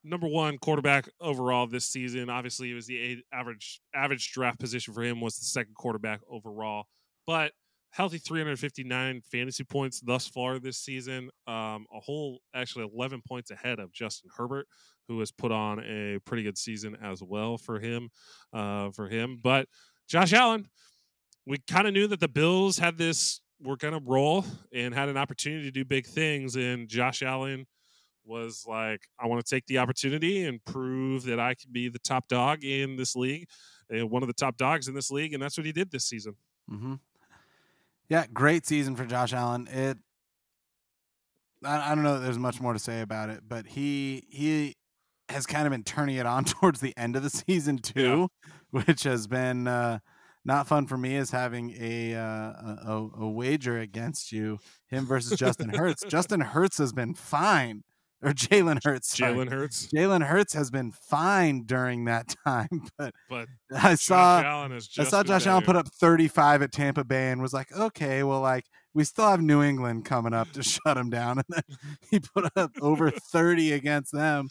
[0.02, 2.28] number one quarterback overall this season.
[2.30, 6.84] Obviously, it was the average average draft position for him was the second quarterback overall,
[7.26, 7.52] but
[7.90, 11.30] healthy 359 fantasy points thus far this season.
[11.46, 14.66] Um, a whole actually 11 points ahead of Justin Herbert
[15.06, 18.08] who has put on a pretty good season as well for him.
[18.52, 19.68] Uh, for him, but
[20.08, 20.68] Josh Allen,
[21.46, 25.08] we kind of knew that the Bills had this were going to roll and had
[25.08, 27.66] an opportunity to do big things, and Josh Allen
[28.24, 31.98] was like, "I want to take the opportunity and prove that I can be the
[31.98, 33.48] top dog in this league,
[33.90, 36.04] and one of the top dogs in this league," and that's what he did this
[36.04, 36.36] season.
[36.70, 36.94] Mm-hmm.
[38.08, 39.66] Yeah, great season for Josh Allen.
[39.68, 39.98] It,
[41.64, 44.76] I, I don't know that there's much more to say about it, but he he
[45.28, 48.28] has kind of been turning it on towards the end of the season too,
[48.70, 49.98] which has been uh,
[50.44, 55.38] not fun for me is having a, uh, a a wager against you, him versus
[55.38, 56.04] Justin Hurts.
[56.04, 57.82] Justin Hurts has been fine,
[58.22, 59.16] or Jalen Hurts.
[59.16, 64.46] Jalen Hurts, Jalen Hurts has been fine during that time, but but I saw Josh
[64.46, 67.72] Allen has I saw Josh Allen put up 35 at Tampa Bay and was like,
[67.72, 71.46] okay, well, like we still have New England coming up to shut him down, and
[71.48, 71.76] then
[72.10, 74.48] he put up over 30 against them.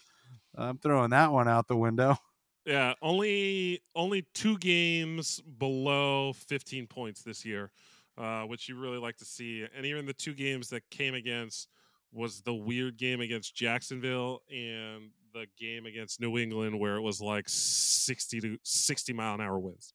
[0.56, 2.18] I'm throwing that one out the window.
[2.66, 7.72] Yeah, only only two games below 15 points this year,
[8.18, 9.66] uh, which you really like to see.
[9.76, 11.68] And even the two games that came against
[12.14, 17.20] was the weird game against Jacksonville and the game against New England where it was
[17.20, 19.94] like 60 to 60 mile an hour winds.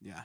[0.00, 0.22] Yeah,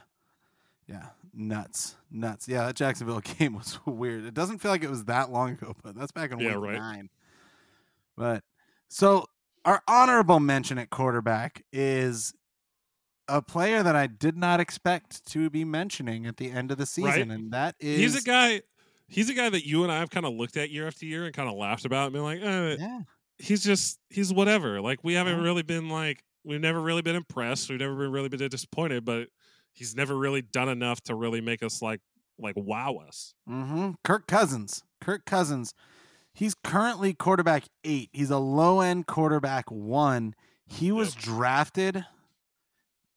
[0.86, 2.48] yeah, nuts, nuts.
[2.48, 4.24] Yeah, that Jacksonville game was weird.
[4.24, 6.62] It doesn't feel like it was that long ago, but that's back in Yeah, week
[6.62, 6.78] right.
[6.78, 7.10] nine.
[8.16, 8.44] But
[8.88, 9.26] so
[9.64, 12.34] our honorable mention at quarterback is
[13.28, 16.86] a player that I did not expect to be mentioning at the end of the
[16.86, 17.30] season, Right.
[17.38, 18.62] and that is He's a guy.
[19.08, 21.24] He's a guy that you and I have kind of looked at year after year
[21.24, 23.00] and kind of laughed about and been like, eh, yeah,
[23.38, 24.80] he's just he's whatever.
[24.80, 25.44] Like we haven't Yeah.
[25.44, 27.68] really been like we've never really been impressed.
[27.70, 29.28] We've never been really been disappointed, but
[29.72, 32.00] he's never really done enough to really make us like
[32.38, 33.34] like wow us.
[33.48, 33.92] Mm-hmm.
[34.02, 34.82] Kirk Cousins.
[35.00, 35.74] Kirk Cousins.
[36.34, 38.10] He's currently quarterback eight.
[38.12, 40.34] He's a low end quarterback one.
[40.66, 41.24] He was Yep.
[41.24, 42.06] drafted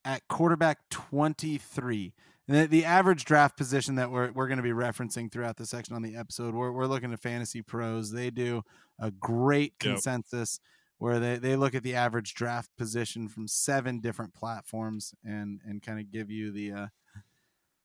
[0.04, 2.14] at quarterback 23.
[2.48, 5.66] And the, the average draft position that we're, we're going to be referencing throughout the
[5.66, 8.12] section on the episode, we're, we're looking at Fantasy Pros.
[8.12, 8.64] They do
[9.00, 9.94] a great Yep.
[9.94, 10.60] consensus
[10.98, 15.82] where they, they look at the average draft position from seven different platforms and, and
[15.82, 16.88] kind of give you the, uh,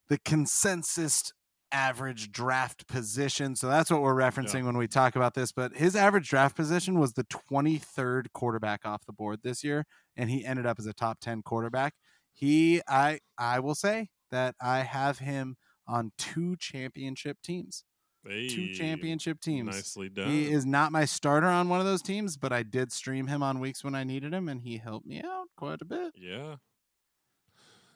[0.08, 1.32] the consensus
[1.72, 3.54] average draft position.
[3.56, 5.52] So that's what we're referencing when we talk about this.
[5.52, 10.30] But his average draft position was the 23rd quarterback off the board this year, and
[10.30, 11.94] he ended up as a top 10 quarterback.
[12.32, 15.56] He, I, I will say that I have him
[15.86, 17.84] on two championship teams.
[18.26, 19.74] Two championship teams.
[19.74, 20.28] Nicely done.
[20.28, 23.42] He is not my starter on one of those teams, but I did stream him
[23.42, 26.12] on weeks when I needed him, and he helped me out quite a bit.
[26.16, 26.56] Yeah.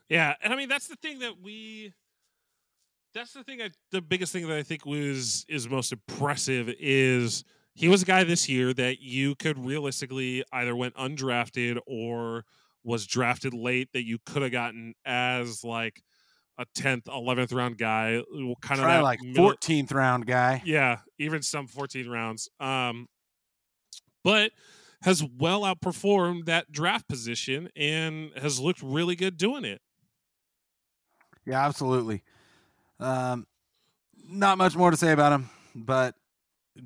[0.08, 1.92] Yeah, and I mean that's the thing that we
[3.14, 7.44] that's the thing I, the biggest thing that I think was is most impressive is
[7.74, 12.44] he was a guy this year that you could realistically either went undrafted or
[12.82, 16.02] was drafted late that you could have gotten as like
[16.58, 18.22] a 10th 11th round guy
[18.60, 20.62] kind of Try like 14th round guy.
[20.64, 22.48] yeah, even some 14 rounds.
[22.60, 23.08] Um,
[24.22, 24.52] but
[25.02, 29.80] has well outperformed that draft position and has looked really good doing it.
[31.44, 32.22] Yeah, absolutely.
[33.00, 33.46] Um,
[34.28, 36.14] not much more to say about him, but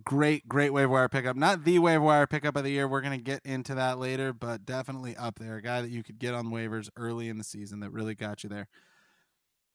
[0.05, 1.37] great, great waiver wire pickup.
[1.37, 2.89] Not the waiver wire pickup of the year.
[2.89, 5.57] We're going to get into that later, but definitely up there.
[5.57, 8.43] A guy that you could get on waivers early in the season that really got
[8.43, 8.69] you there.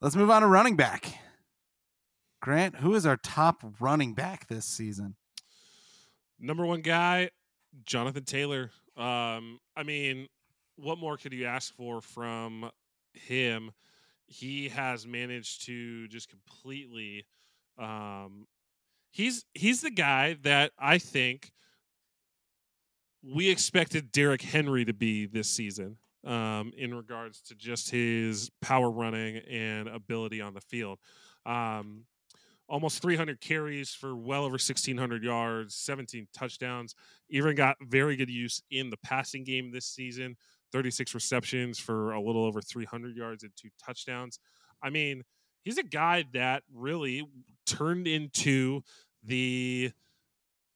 [0.02, 1.18] Let's move on to running back.
[2.42, 5.16] Grant, who is our top running back this season?
[6.40, 7.30] Number one guy,
[7.86, 8.72] Jonathan Taylor.
[8.98, 10.28] Um, I mean,
[10.76, 12.70] what more could you ask for from
[13.14, 13.72] him?
[14.26, 17.26] He has managed to just completely
[17.78, 18.48] um,
[19.12, 21.52] he's he's the guy that I think
[23.24, 28.92] we expected Derrick Henry to be this season um, in regards to just his power
[28.92, 31.00] running and ability on the field.
[31.46, 32.06] Um,
[32.68, 36.96] almost 300 carries for well over 1,600 yards, 17 touchdowns.
[37.30, 40.36] Even got very good use in the passing game this season.
[40.74, 44.40] 36 receptions for a little over 300 yards and two touchdowns.
[44.84, 45.24] I mean,
[45.64, 47.24] he's a guy that really
[47.66, 48.82] turned into
[49.24, 49.94] the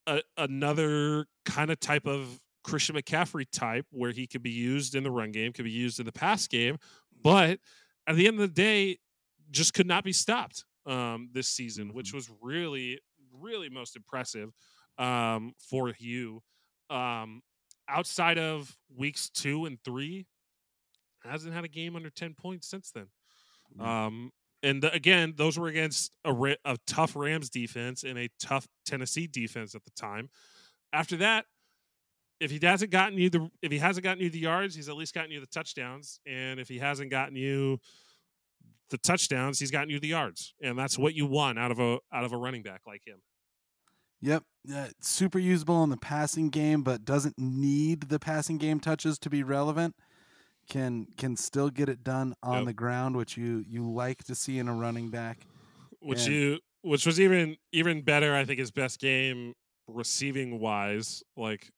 [0.06, 5.04] uh, another kind of type of Christian McCaffrey type where he could be used in
[5.04, 6.78] the run game, could be used in the pass game,
[7.24, 7.60] but
[8.08, 9.00] at the end of the day,
[9.52, 12.18] just could not be stopped um, this season, which Mm-hmm.
[12.18, 13.00] was really,
[13.34, 14.52] really most impressive
[14.98, 16.42] um, for you.
[16.90, 17.42] Um,
[17.88, 20.26] outside of weeks two and three,
[21.24, 23.08] hasn't had a game under 10 points since then.
[23.78, 23.86] Mm.
[23.86, 24.32] Um,
[24.64, 26.34] and the, again, those were against a,
[26.66, 30.30] a tough Rams defense and a tough Tennessee defense at the time.
[30.92, 31.46] After that,
[32.40, 34.96] if he hasn't gotten you the if he hasn't gotten you the yards, he's at
[34.96, 36.20] least gotten you the touchdowns.
[36.26, 37.80] And if he hasn't gotten you
[38.90, 40.54] the touchdowns, he's gotten you the yards.
[40.62, 43.18] And that's what you want out of a out of a running back like him.
[44.22, 44.44] Yep.
[44.74, 49.30] Uh, super usable in the passing game, but doesn't need the passing game touches to
[49.30, 49.96] be relevant.
[50.70, 52.66] Can can still get it done on Yep.
[52.66, 55.46] the ground, which you you like to see in a running back.
[56.02, 59.54] Which And- you which was even even better, I think his best game
[59.88, 61.24] receiving wise.
[61.38, 61.70] Like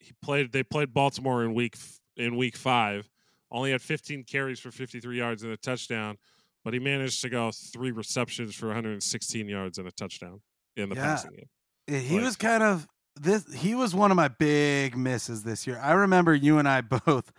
[0.00, 1.76] he played they played Baltimore in week
[2.16, 3.08] in week 5.
[3.52, 6.16] Only had 15 carries for 53 yards and a touchdown,
[6.64, 10.40] but he managed to go 3 receptions for 116 yards and a touchdown
[10.74, 11.02] in the Yeah.
[11.04, 11.48] passing game.
[11.90, 13.52] Uh, He Like- was kind of this.
[13.52, 15.78] He was one of my big misses this year.
[15.80, 17.32] I remember you and I both.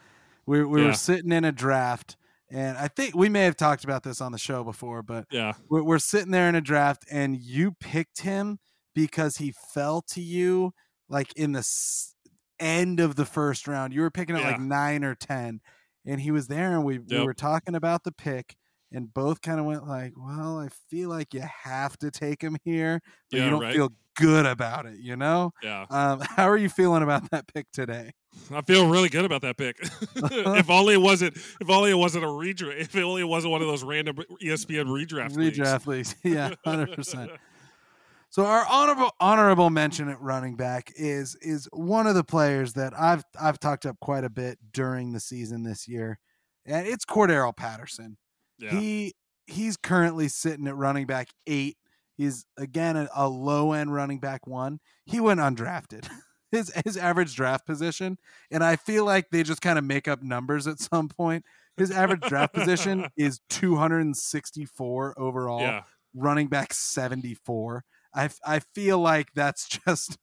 [0.45, 0.87] We we Yeah.
[0.87, 2.17] were sitting in a draft,
[2.49, 5.53] and I think we may have talked about this on the show before, but Yeah.
[5.69, 8.59] we're, we're sitting there in a draft, and you picked him
[8.93, 10.73] because he fell to you
[11.09, 12.13] like in the s-
[12.59, 13.93] end of the first round.
[13.93, 15.61] You were picking at like nine or ten,
[16.05, 18.55] and he was there, and we we were talking about the pick.
[18.95, 22.57] And both kind of went like, "Well, I feel like you have to take him
[22.63, 23.01] here,
[23.31, 23.73] but Yeah, you don't right.
[23.73, 25.51] feel good about it, you know?
[25.61, 25.85] Yeah.
[25.89, 28.13] Um, how are you feeling about that pick today?
[28.51, 29.77] I feel really good about that pick.
[30.15, 33.61] if only it wasn't if only it wasn't a redraft if only it wasn't one
[33.61, 35.57] of those random ESPN redraft leagues.
[35.57, 36.15] Redraft leagues.
[36.23, 37.31] yeah, hundred percent.
[38.29, 42.99] So our honorable honorable mention at running back is is one of the players that
[42.99, 46.17] I've I've talked up quite a bit during the season this year,
[46.65, 48.17] and it's Cordarrelle Patterson.
[48.57, 48.71] Yeah.
[48.71, 49.13] He
[49.45, 51.77] he's currently sitting at running back eight.
[52.17, 54.79] He's again a, a low end running back one.
[55.05, 56.07] He went undrafted.
[56.51, 58.19] His his average draft position,
[58.51, 61.43] and I feel like they just kind of make up numbers at some point.
[61.77, 65.81] His average draft position is 264 overall yeah.
[66.13, 67.83] running back 74.
[68.13, 70.17] I I feel like that's just,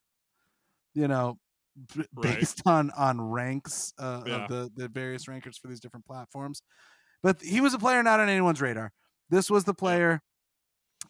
[0.95, 1.39] you know,
[1.97, 2.39] b- Right.
[2.39, 4.45] based on on ranks uh, Yeah.
[4.45, 6.63] of the, the various rankers for these different platforms.
[7.25, 8.93] But he was a player not on anyone's radar.
[9.31, 10.23] This was the player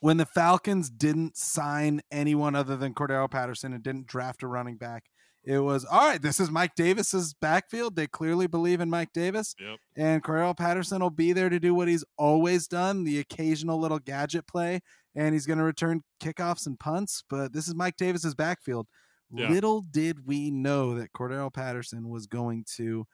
[0.00, 4.76] when the Falcons didn't sign anyone other than Cordarrelle Patterson and didn't draft a running
[4.76, 5.04] back.
[5.42, 6.20] It was all right.
[6.20, 7.96] This is Mike Davis's backfield.
[7.96, 9.78] They clearly believe in Mike Davis Yep.
[9.96, 13.98] and Cordarrelle Patterson will be there to do what he's always done, the occasional little
[13.98, 14.80] gadget play,
[15.14, 17.24] and he's going to return kickoffs and punts.
[17.30, 18.86] But this is Mike Davis's backfield.
[19.32, 19.48] Yeah.
[19.48, 23.06] Little did we know that Cordarrelle Patterson was going to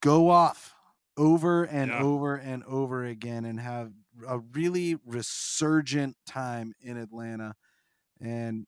[0.00, 0.72] go off
[1.18, 2.02] over and Yeah.
[2.02, 3.92] over and over again and have
[4.26, 7.54] a really resurgent time in Atlanta.
[8.20, 8.66] And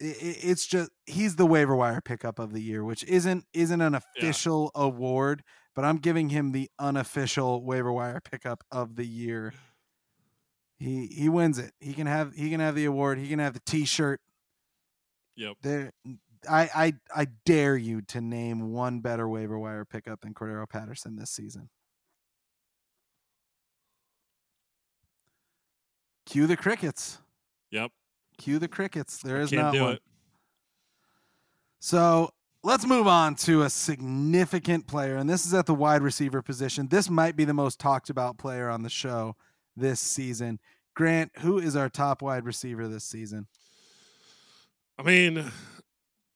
[0.00, 3.80] i- i- it's just he's the waiver wire pickup of the year, which isn't isn't
[3.80, 5.42] an official award,
[5.74, 9.54] but I'm giving him the unofficial waiver wire pickup of the year.
[10.78, 11.74] He he wins it.
[11.80, 13.18] He can have he can have the award.
[13.18, 14.20] He can have the T-shirt.
[15.36, 15.56] Yep.
[15.62, 15.92] There,
[16.48, 16.92] I I
[17.22, 21.70] I dare you to name one better waiver wire pickup than Cordarrelle Patterson this season.
[26.30, 27.18] Cue the crickets.
[27.72, 27.90] Yep.
[28.38, 29.18] Cue the crickets.
[29.18, 29.94] There is not one.
[29.94, 30.02] it.
[31.80, 32.30] So
[32.62, 36.86] let's move on to a significant player, and this is at the wide receiver position.
[36.86, 39.34] This might be the most talked about player on the show
[39.76, 40.60] this season.
[40.94, 43.48] Grant, who is our top wide receiver this season?
[45.00, 45.34] I mean,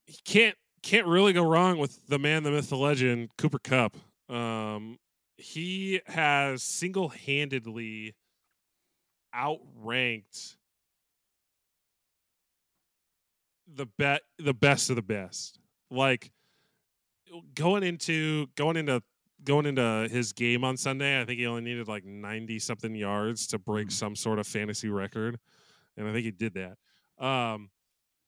[0.09, 3.97] you can't can't really go wrong with the man, the myth, the legend, Cooper Kupp.
[4.29, 4.99] Um,
[5.37, 8.17] he has single handedly
[9.35, 10.57] outranked
[13.67, 15.59] the bet the best of the best.
[15.91, 16.33] Like
[17.55, 19.03] going into going into
[19.43, 23.47] going into his game on Sunday, I think he only needed like 90 something yards
[23.49, 23.93] to break Mhm.
[23.93, 25.39] some sort of fantasy record.
[25.97, 26.79] And I think he did that.
[27.25, 27.71] Um,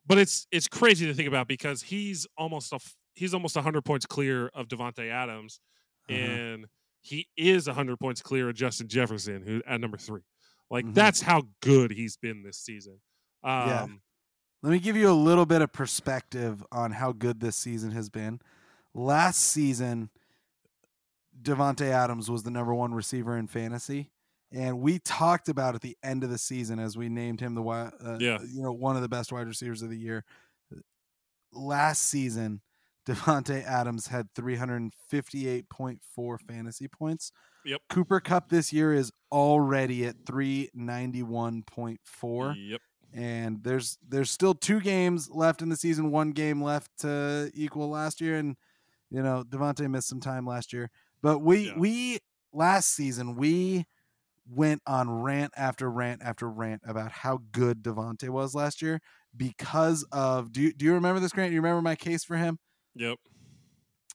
[0.07, 2.79] but it's it's crazy to think about because he's almost a
[3.15, 5.61] he's almost 100 points clear of Davante Adams
[6.09, 6.19] Uh-huh.
[6.19, 6.67] and
[7.01, 10.23] he is 100 points clear of Justin Jefferson who at number 3.
[10.71, 10.95] Like Mhm.
[10.95, 13.01] that's how good he's been this season.
[13.43, 13.87] Um Yeah.
[14.63, 18.09] Let me give you a little bit of perspective on how good this season has
[18.11, 18.41] been.
[18.95, 20.11] Last season,
[21.41, 24.11] Davante Adams was the number one receiver in fantasy,
[24.51, 27.63] and we talked about at the end of the season as we named him the
[27.63, 28.41] uh, Yeah.
[28.43, 30.25] you know one of the best wide receivers of the year.
[31.53, 32.61] Last season,
[33.07, 37.31] Davante Adams had 358.4 fantasy points.
[37.65, 37.81] Yep.
[37.89, 42.81] Cooper Kupp this year is already at 391.4 Yep.
[43.13, 47.89] and there's there's still two games left in the season, one game left to equal
[47.91, 48.57] last year, and
[49.11, 50.91] you know Davante missed some time last year,
[51.23, 51.79] but we Yeah.
[51.79, 52.19] we
[52.53, 53.87] last season we
[54.49, 59.01] went on rant after rant after rant about how good Davante was last year
[59.37, 61.51] because of do you, do you remember this Grant?
[61.51, 62.59] Do you remember my case for him?
[62.97, 63.19] Yep.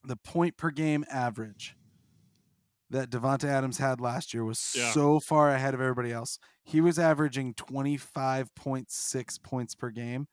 [0.03, 1.75] The point per game average
[2.89, 4.91] that Davante Adams had last year was Yeah.
[4.91, 6.39] so far ahead of everybody else.
[6.63, 10.27] He was averaging 25.6 points per game.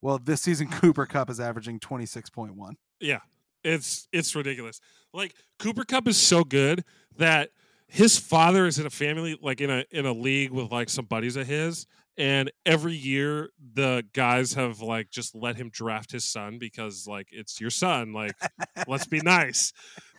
[0.00, 2.74] Well, this season Cooper Kupp is averaging 26.1.
[3.00, 3.20] Yeah,
[3.62, 4.80] it's it's ridiculous.
[5.12, 6.84] Like Cooper Kupp is so good
[7.16, 7.50] that
[7.86, 11.04] his father is in a family like in a in a league with like some
[11.04, 16.24] buddies of his, and every year the guys have like just let him draft his
[16.24, 18.12] son because like it's your son.
[18.12, 18.34] Like
[18.86, 19.72] let's be nice.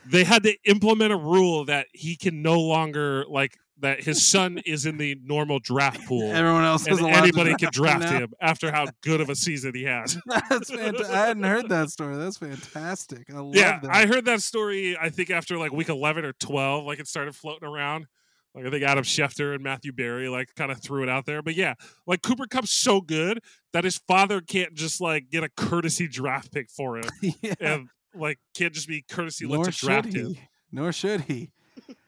[0.06, 4.60] They had to implement a rule that he can no longer like that his son
[4.66, 6.32] is in the normal draft pool.
[6.32, 8.20] Everyone else And anybody can draft now.
[8.20, 10.18] him after how good of a season he has.
[10.26, 11.10] That's fantastic.
[11.10, 12.16] I hadn't heard that story.
[12.16, 13.30] That's fantastic.
[13.30, 13.94] I love yeah, that.
[13.94, 14.98] I heard that story.
[14.98, 18.08] I think after like week eleven or twelve, like it started floating around.
[18.56, 21.42] Like I think Adam Schefter and Matthew Berry like kind of threw it out there.
[21.42, 21.74] But yeah,
[22.08, 23.42] like Cooper Kupp's so good
[23.74, 27.10] that his father can't just like get a courtesy draft pick for him,
[27.42, 27.54] yeah.
[27.60, 30.38] and like can't just be courtesy let Nor to draft should him.
[30.72, 31.52] Nor should he.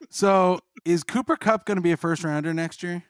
[0.10, 3.04] So, is Cooper Kupp going to be a first rounder next year?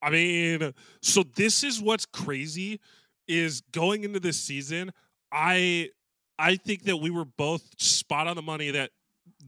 [0.00, 2.80] I mean, so this is what's crazy
[3.26, 4.92] is going into this season,
[5.32, 5.90] I
[6.38, 8.90] I think that we were both spot on the money that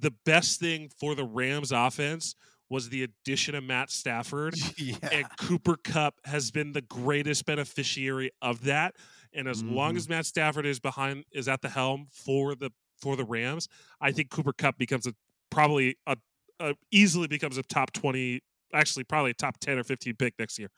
[0.01, 2.35] the best thing for the Rams offense
[2.69, 4.97] was the addition of Matt Stafford yeah.
[5.13, 8.95] and Cooper Kupp has been the greatest beneficiary of that.
[9.33, 9.97] And as long Mhm.
[9.97, 12.71] as Matt Stafford is behind is at the helm for the
[13.01, 13.67] for the Rams,
[14.01, 15.15] I think Cooper Kupp becomes a
[15.51, 16.17] probably a,
[16.61, 18.41] a easily becomes a top 20
[18.73, 20.71] actually probably a top 10 or 15 pick next year.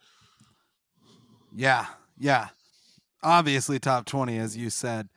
[1.54, 1.86] Yeah,
[2.18, 2.48] yeah.
[3.22, 5.08] Obviously, top 20, as you said.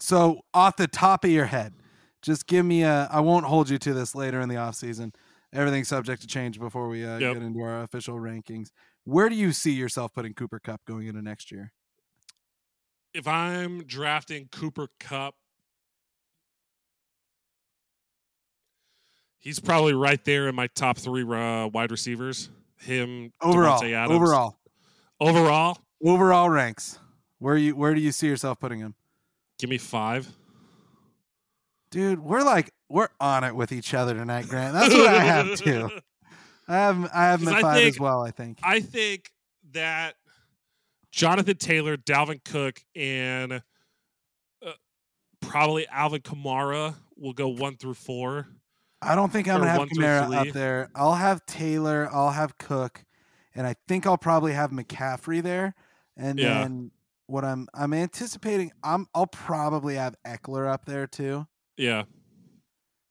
[0.00, 1.72] So, off the top of your head,
[2.24, 3.08] just give me a.
[3.12, 5.14] I won't hold you to this later in the offseason.
[5.52, 7.34] Everything's subject to change before we uh, Yep.
[7.34, 8.70] get into our official rankings.
[9.04, 11.72] Where do you see yourself putting Cooper Kupp going into next year?
[13.12, 15.34] If I'm drafting Cooper Kupp,
[19.38, 22.50] he's probably right there in my top three uh, wide receivers.
[22.80, 24.10] Him, Overall, Adams.
[24.10, 24.58] overall,
[25.20, 26.98] overall, overall ranks.
[27.38, 28.94] Where you where do you see yourself putting him?
[29.58, 30.28] give me five.
[31.94, 34.74] Dude, we're like we're on it with each other tonight, Grant.
[34.74, 35.90] That's what I have too.
[36.66, 38.22] I have I have 'Cause five think- as well.
[38.22, 38.58] I think.
[38.62, 39.30] I think
[39.72, 40.14] that
[41.12, 44.70] Jonathan Taylor, Dalvin Cook, and uh,
[45.40, 48.48] probably Alvin Kamara will go one through four.
[49.00, 50.88] I don't think I'm gonna have Kamara up there.
[50.96, 52.08] I'll have Taylor.
[52.12, 53.04] I'll have Cook,
[53.54, 55.74] and I think I'll probably have McCaffrey there.
[56.16, 56.62] And Yeah.
[56.62, 56.90] then
[57.26, 61.46] what I'm I'm anticipating, I'm I'll probably have Ekeler up there too.
[61.76, 62.04] Yeah,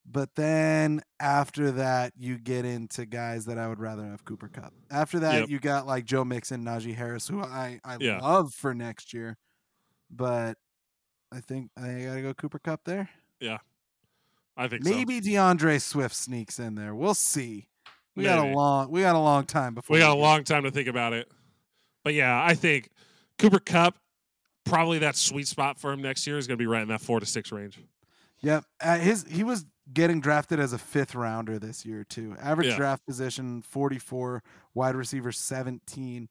[0.06, 4.74] But then after that, you get into guys that I would rather have Cooper Kupp.
[4.92, 5.50] After that, Yep.
[5.50, 8.20] you got like Joe Mixon, Najee Harris, who I I Yeah.
[8.20, 9.38] love for next year.
[10.12, 10.58] But
[11.32, 13.10] I think I, think I gotta go Cooper Kupp there.
[13.40, 13.60] Yeah.
[14.56, 14.90] I think so.
[14.92, 16.94] Maybe D'Andre Swift sneaks in there.
[16.94, 17.70] We'll see.
[18.16, 20.44] We got a long we got a long time before We got a get- long
[20.44, 21.32] time to think about it.
[22.04, 22.90] But yeah, I think
[23.40, 23.98] Cooper Kupp,
[24.66, 27.02] probably that sweet spot for him next year is going to be right in that
[27.02, 27.80] four to six range.
[28.44, 28.64] Yep.
[28.82, 32.36] Uh, his he was getting drafted as a fifth rounder this year too.
[32.42, 32.78] Average Yeah.
[32.78, 36.30] draft position 44, wide receiver 17.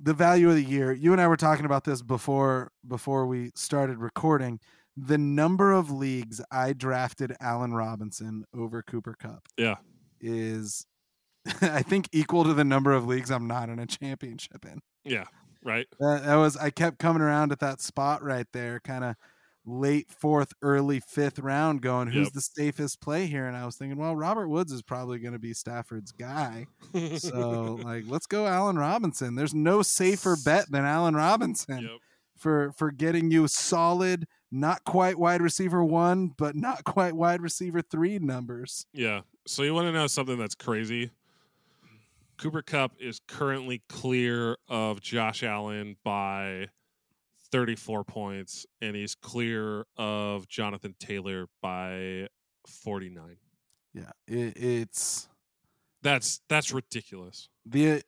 [0.00, 0.92] the value of the year.
[0.92, 4.58] You and I were talking about this before before we started recording.
[4.96, 9.76] The number of leagues I drafted Allen Robinson over Cooper Kupp Yeah.
[10.20, 10.86] is
[11.62, 14.80] I think equal to the number of leagues I'm not in a championship in.
[15.04, 15.24] Yeah.
[15.62, 15.86] Right.
[16.00, 19.14] That, that was I kept coming around at that spot right there, kind of
[19.66, 22.32] late fourth, early fifth round, going, "Who's Yep.
[22.34, 25.38] the safest play here?" And I was thinking, well, Robert Woods is probably going to
[25.38, 26.66] be Stafford's guy,
[27.16, 29.34] so like, let's go Allen Robinson.
[29.34, 31.90] There's no safer bet than Allen Robinson yep.
[32.36, 37.82] for for getting you solid, not quite wide receiver one, but not quite wide receiver
[37.82, 38.86] three numbers.
[38.92, 39.22] Yeah.
[39.46, 41.10] So you want to know something that's crazy?
[42.38, 46.68] Cooper Kupp is currently clear of Josh Allen by
[47.54, 52.26] 34 points, and he's clear of Jonathan Taylor by
[52.66, 53.36] 49.
[53.92, 55.28] Yeah, it, it's
[56.02, 57.48] That's that's ridiculous.
[57.64, 58.02] the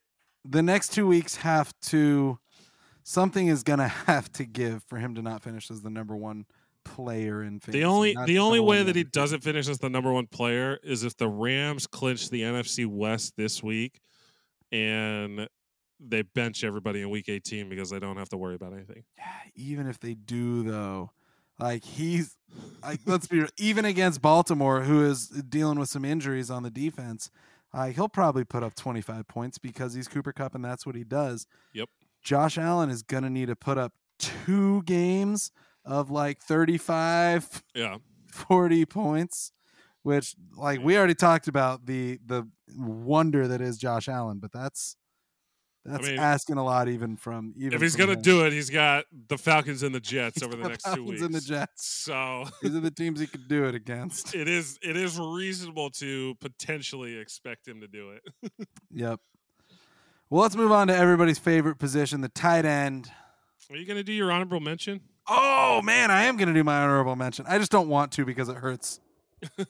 [0.44, 2.40] the next two weeks have to
[3.04, 6.46] something is gonna have to give for him to not finish as the number one
[6.84, 7.78] player in fantasy.
[7.78, 11.04] The only the only way that he doesn't finish as the number one player is
[11.04, 14.00] if the Rams clinch the NFC West this week,
[14.72, 15.48] and
[16.00, 19.04] they bench everybody in Week 18 because they don't have to worry about anything.
[19.16, 19.24] Yeah,
[19.54, 21.10] even if they do though,
[21.58, 22.36] like he's
[22.82, 26.70] like let's be real, even against Baltimore, who is dealing with some injuries on the
[26.70, 27.30] defense,
[27.72, 31.04] uh, he'll probably put up 25 points because he's Cooper Kupp and that's what he
[31.04, 31.46] does.
[31.72, 31.88] Yep.
[32.22, 35.50] Josh Allen is gonna need to put up two games
[35.84, 37.98] of like 35, Yeah,
[38.32, 39.52] 40 points,
[40.02, 44.96] which like we already talked about the the wonder that is Josh Allen, but that's
[45.92, 48.22] that's mean, asking a lot even from even if he's gonna him.
[48.22, 51.22] do it, he's got the Falcons and the Jets over the next two Falcons weeks.
[51.22, 51.86] and the Jets.
[51.86, 54.34] So These are the teams he could do it against.
[54.34, 58.52] it is it is reasonable to potentially expect him to do it.
[58.92, 59.20] Yep.
[60.30, 63.10] Well, let's move on to everybody's favorite position, the tight end.
[63.70, 65.00] Are you gonna do your honorable mention?
[65.28, 67.46] Oh man, I am going to do my honorable mention.
[67.48, 69.00] I just don't want to because it hurts.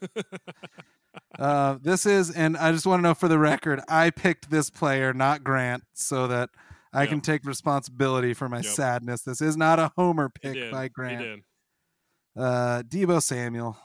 [1.39, 4.71] Uh, this is, and I just want to know for the record, I picked this
[4.71, 6.51] player, not Grant, so that
[6.93, 7.09] I Yep.
[7.11, 8.65] can take responsibility for my Yep.
[8.67, 9.23] sadness.
[9.23, 11.45] This is not a homer pick by Grant.
[12.37, 13.77] Uh, Deebo Samuel.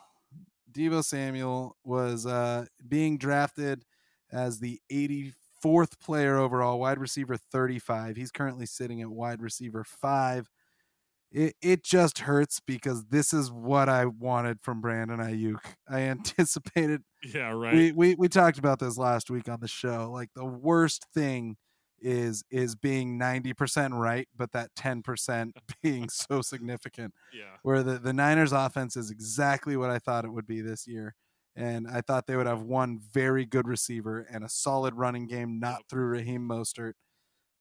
[0.71, 3.83] Deebo Samuel was uh, being drafted
[4.31, 8.15] as the 84th player overall, wide receiver 35.
[8.15, 10.49] He's currently sitting at wide receiver five.
[11.31, 15.59] It it just hurts because this is what I wanted from Brandon Aiyuk.
[15.87, 17.73] I anticipated Yeah, right.
[17.73, 20.11] we, we we talked about this last week on the show.
[20.11, 21.55] Like the worst thing
[21.99, 25.51] is is being 90% right, but that 10%
[25.83, 27.57] being so significant yeah.
[27.63, 31.15] where the, the Niners offense is exactly what I thought it would be this year.
[31.55, 35.59] And I thought they would have one very good receiver and a solid running game,
[35.59, 35.85] not Yep.
[35.89, 36.93] through Raheem Mostert.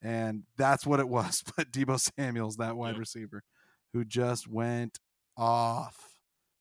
[0.03, 1.43] And that's what it was.
[1.57, 2.99] But Deebo Samuel's that wide Yep.
[2.99, 3.43] receiver
[3.93, 4.99] who just went
[5.36, 5.97] off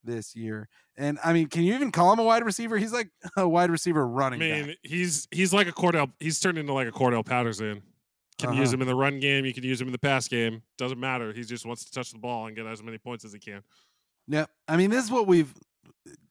[0.04, 0.68] this year.
[0.98, 2.78] And I mean, can you even call him a wide receiver?
[2.78, 4.42] He's like a wide receiver running.
[4.42, 4.78] I mean, back.
[4.84, 6.12] he's he's like a Cordarrelle.
[6.20, 7.82] He's turned into like a Cordarrelle Patterson.
[8.38, 8.76] Can use Uh-huh.
[8.76, 9.46] him in the run game.
[9.46, 10.62] You can use him in the pass game.
[10.78, 11.34] Doesn't matter.
[11.34, 13.62] He just wants to touch the ball and get as many points as he can.
[14.30, 14.50] Yep.
[14.68, 15.54] I mean, this is what we've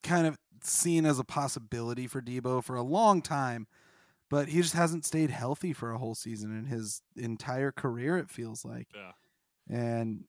[0.02, 3.66] kind of seen as a possibility for Deebo for a long time,
[4.30, 8.30] but he just hasn't stayed healthy for a whole season in his entire career, it
[8.30, 8.88] feels like.
[8.94, 9.12] Yeah.
[9.68, 10.24] And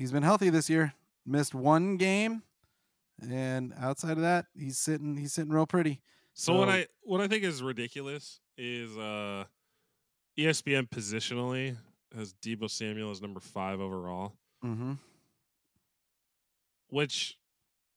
[0.00, 0.94] he's been healthy this year.
[1.26, 2.42] Missed one game.
[3.22, 6.00] And outside of that, he's sitting he's sitting real pretty.
[6.32, 9.44] So, what I what I think is ridiculous is uh
[10.38, 11.76] ESPN positionally
[12.16, 14.32] has Deebo Samuel as number five overall,
[14.64, 14.94] Mm-hmm.
[16.88, 17.36] which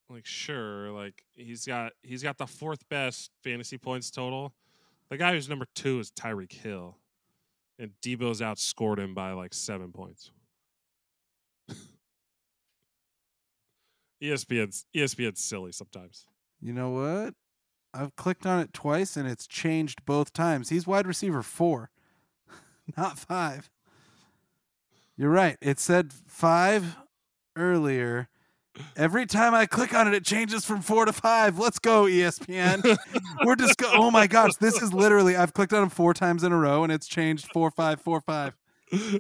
[0.10, 4.54] like sure, like he's got he's got the fourth best fantasy points total.
[5.10, 6.98] The guy who's number two is Tyreek Hill.
[7.80, 10.32] And Deebo's outscored him by like seven points.
[14.24, 16.26] ESPN's ESPN's silly sometimes.
[16.62, 17.34] You know what?
[17.94, 20.70] I've clicked on it twice and it's changed both times.
[20.70, 21.92] He's wide receiver four,
[22.98, 23.70] not five.
[25.18, 25.58] You're right.
[25.62, 26.96] It said five
[27.56, 28.30] earlier.
[28.96, 31.60] Every time I click on it, it changes from four to five.
[31.60, 32.98] Let's go, ESPN.
[33.46, 36.52] We're just oh my gosh, this is literally I've clicked on him four times in
[36.52, 38.56] a row and it's changed four five four five.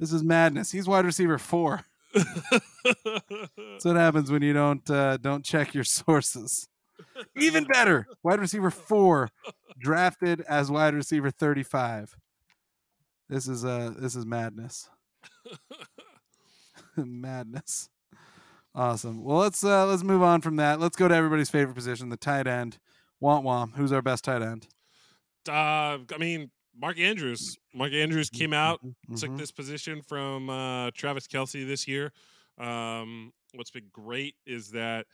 [0.00, 0.70] This is madness.
[0.70, 1.86] He's wide receiver four.
[2.14, 6.68] That's what happens when you don't uh, don't check your sources.
[7.36, 9.30] Even better, wide receiver four,
[9.78, 12.14] drafted as wide receiver thirty-five.
[13.28, 14.88] This is uh this is madness.
[16.96, 17.88] madness.
[18.74, 19.22] Awesome.
[19.22, 20.80] Well, let's uh let's move on from that.
[20.80, 22.78] Let's go to everybody's favorite position, the tight end.
[23.22, 23.76] Womp womp.
[23.76, 24.68] Who's our best tight end?
[25.48, 27.58] Uh, I mean, Mark Andrews.
[27.74, 28.80] Mark Andrews came out,
[29.16, 29.38] took Mhm.
[29.38, 32.12] this position from uh, Travis Kelce this year.
[32.56, 35.06] Um, what's been great is that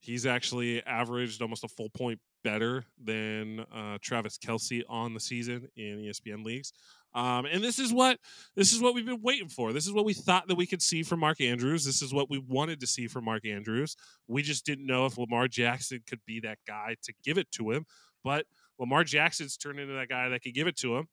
[0.00, 5.68] he's actually averaged almost a full point better than uh, Travis Kelce on the season
[5.76, 6.72] in ESPN leagues.
[7.14, 8.18] Um, and this is what
[8.56, 9.72] this is what we've been waiting for.
[9.72, 11.84] This is what we thought that we could see from Mark Andrews.
[11.84, 13.96] This is what we wanted to see from Mark Andrews.
[14.26, 17.70] We just didn't know if Lamar Jackson could be that guy to give it to
[17.70, 17.84] him.
[18.24, 18.46] But
[18.82, 21.06] Lamar Jackson's turned into that guy that could give it to him.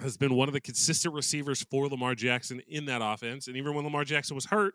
[0.00, 3.48] Has been one of the consistent receivers for Lamar Jackson in that offense.
[3.48, 4.74] And even when Lamar Jackson was hurt,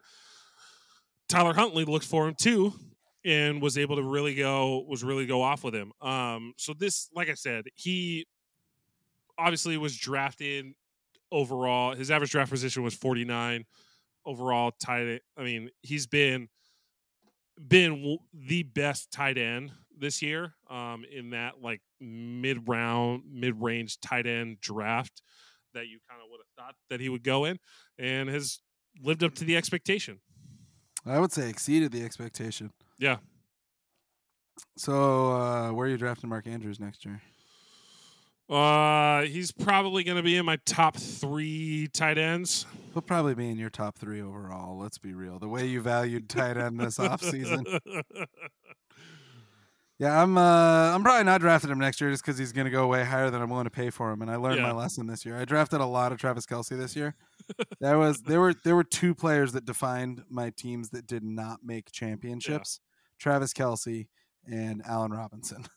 [1.30, 2.74] Tyler Huntley looked for him too
[3.24, 5.94] and was able to really go was really go off with him.
[6.02, 8.26] Um, so this, like I said, he
[9.38, 10.74] obviously was drafted
[11.32, 11.94] overall.
[11.96, 13.66] His average draft position was 49
[14.26, 15.08] overall tight.
[15.08, 15.20] end.
[15.38, 16.50] I mean, he's been
[17.68, 24.00] been the best tight end this year um, in that like mid round, mid range
[24.00, 25.22] tight end draft
[25.74, 27.58] that you kind of would have thought that he would go in,
[27.98, 28.60] and has
[29.02, 30.20] lived up to the expectation.
[31.06, 32.72] I would say exceeded the expectation.
[33.00, 33.18] Yeah.
[34.78, 37.22] So, uh, where are you drafting Mark Andrews next year?
[38.50, 42.66] Uh, he's probably going to be in my top three tight ends.
[42.94, 44.78] He'll probably be in your top three overall.
[44.78, 45.39] Let's be real.
[45.39, 47.80] The way you valued tight end this offseason.
[50.00, 50.38] Yeah, I'm.
[50.38, 53.04] Uh, I'm probably not drafting him next year just because he's going to go way
[53.04, 54.22] higher than I'm willing to pay for him.
[54.22, 55.38] And I learned my lesson this year.
[55.38, 57.16] I drafted a lot of Travis Kelce this year.
[57.80, 61.60] there was there were there were two players that defined my teams that did not
[61.64, 62.80] make championships:
[63.20, 64.08] Travis Kelce
[64.52, 65.66] and Allen Robinson.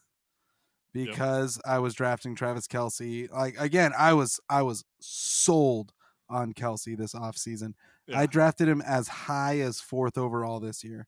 [0.94, 3.30] because I was drafting Travis Kelce.
[3.30, 5.92] Like again, I was I was sold
[6.28, 7.74] on Kelce this offseason.
[8.06, 8.20] Yeah.
[8.20, 11.06] I drafted him as high as fourth overall this year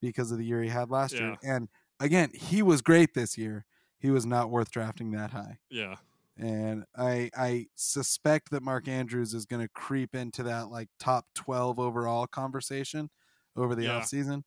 [0.00, 1.36] because of the year he had last year.
[1.42, 1.68] And
[2.02, 3.64] again, he was great this year.
[3.98, 5.58] He was not worth drafting that high.
[5.70, 5.96] yeah,
[6.36, 11.26] And I I suspect that Mark Andrews is going to creep into that like top
[11.34, 13.10] 12 overall conversation
[13.56, 14.00] over the Yeah.
[14.00, 14.42] offseason.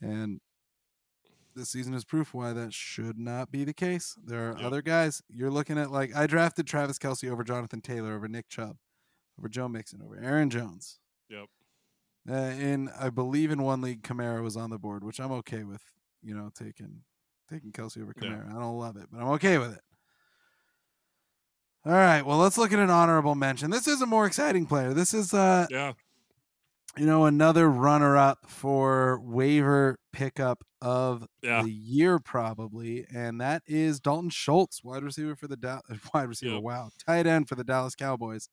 [0.00, 0.40] And
[1.54, 4.16] this season is proof why that should not be the case.
[4.22, 4.66] There are Yep.
[4.66, 5.22] other guys.
[5.28, 8.78] You're looking at like I drafted Travis Kelce over Jonathan Taylor, over Nick Chubb,
[9.38, 11.00] over Joe Mixon, over Aaron Jones.
[11.28, 11.48] Yep.
[12.28, 15.64] Uh, in I believe in one league, Kamara was on the board, which I'm okay
[15.64, 15.82] with.
[16.28, 17.00] You know, taking
[17.48, 18.42] taking Kelce over Yeah.
[18.48, 19.80] I don't love it, but I'm okay with it.
[21.86, 23.70] All right, well, let's look at an honorable mention.
[23.70, 24.92] This is a more exciting player.
[24.92, 25.92] This is uh yeah,
[26.98, 33.62] you know, another runner up for waiver pickup of yeah, the year, probably, and that
[33.66, 35.80] is Dalton Schultz, wide receiver for the da-
[36.14, 36.56] wide receiver.
[36.56, 36.62] Yep.
[36.62, 38.50] Wow, tight end for the Dallas Cowboys.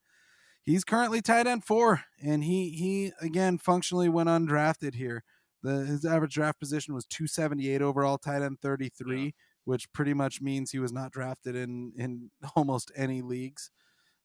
[0.63, 5.23] He's currently tight end four, and he he again functionally went undrafted here.
[5.66, 9.34] The his average draft position was 278 overall, tight end 33,
[9.66, 13.72] which pretty much means he was not drafted in in almost any leagues,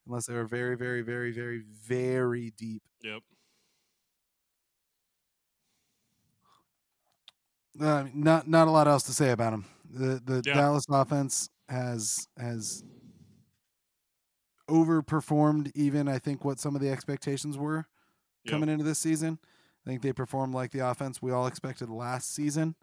[0.07, 2.83] unless they were very, very, very, very, very deep.
[3.03, 3.23] yep,
[7.81, 9.65] Uh, not not a lot else to say about him.
[9.89, 10.53] The the Yeah.
[10.53, 12.83] Dallas offense has has
[14.69, 17.87] overperformed even I think what some of the expectations were
[18.45, 18.53] Yep.
[18.53, 19.39] coming into this season.
[19.87, 22.75] I think they performed like the offense we all expected last season.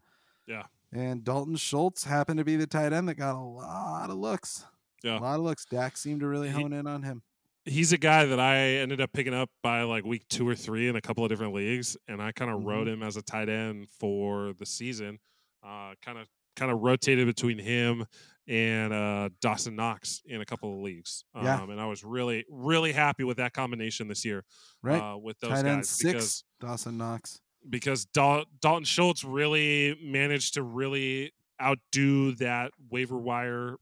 [0.48, 0.64] Yeah.
[0.92, 4.66] And Dalton Schultz happened to be the tight end that got a lot of looks.
[5.04, 5.20] Yeah.
[5.20, 5.66] A lot of looks.
[5.66, 7.22] Dak seemed to really He- hone in on him.
[7.66, 10.88] he's a guy that I ended up picking up by like week two or three
[10.88, 12.68] in a couple of different leagues, and I kind of Mm-hmm.
[12.70, 15.20] rode him as a tight end for the season.
[15.62, 16.28] Uh, kind of
[16.58, 18.06] kind of rotated between him
[18.50, 21.24] and uh, Dawson Knox in a couple of leagues.
[21.36, 21.64] Um, Yeah.
[21.64, 24.44] and I was really really happy with that combination this year.
[24.82, 25.02] Right.
[25.02, 27.40] Uh, with those tight end guys six, because Dawson Knox.
[27.70, 31.32] because Dal- Dalton Schultz really managed to really
[31.62, 33.78] outdo that waiver wire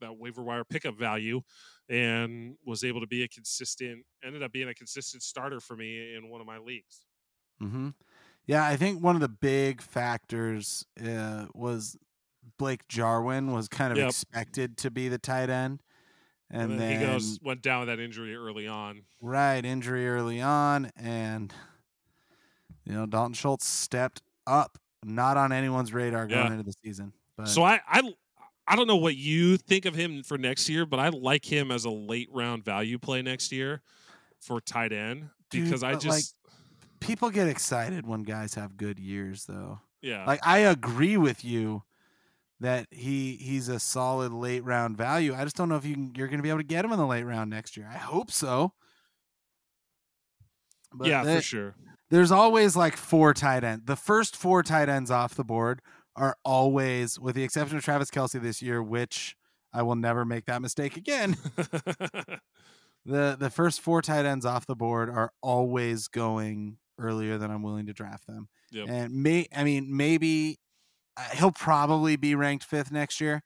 [0.00, 1.40] that waiver wire pickup value
[1.88, 6.14] and was able to be a consistent ended up being a consistent starter for me
[6.14, 7.04] in one of my leagues.
[7.58, 7.90] hmm
[8.46, 11.96] Yeah, I think one of the big factors uh, was
[12.58, 14.00] Blake Jarwin was kind of Yep.
[14.00, 15.82] expected to be the tight end,
[16.50, 19.06] and, And, then, then he goes went down with that injury early on.
[19.20, 21.52] right injury early on, and
[22.84, 26.52] you know Dalton Schultz stepped up, not on anyone's radar going Yeah.
[26.52, 27.12] into the season.
[27.36, 28.14] But So I, I
[28.66, 31.70] I don't know what you think of him for next year, but I like him
[31.72, 33.82] as a late round value play next year
[34.40, 36.36] for tight end Dude, because I but, like, just
[37.00, 39.80] people get excited when guys have good years, though.
[40.02, 41.84] yeah Like I agree with you
[42.60, 45.34] that he he's a solid late round value.
[45.34, 46.92] I just don't know if you can, you're going to be able to get him
[46.92, 47.88] in the late round next year.
[47.92, 48.72] I hope so.
[50.92, 51.74] But yeah the- for sure.
[52.10, 53.82] there's always like four tight end.
[53.86, 55.80] The first four tight ends off the board
[56.16, 59.34] are always, with the exception of Travis Kelce this year, which
[59.72, 61.36] I will never make that mistake again.
[63.04, 67.62] the The first four tight ends off the board are always going earlier than I'm
[67.62, 68.48] willing to draft them.
[68.70, 68.86] Yep.
[68.88, 70.58] And may I mean maybe
[71.34, 73.42] he'll probably be ranked fifth next year.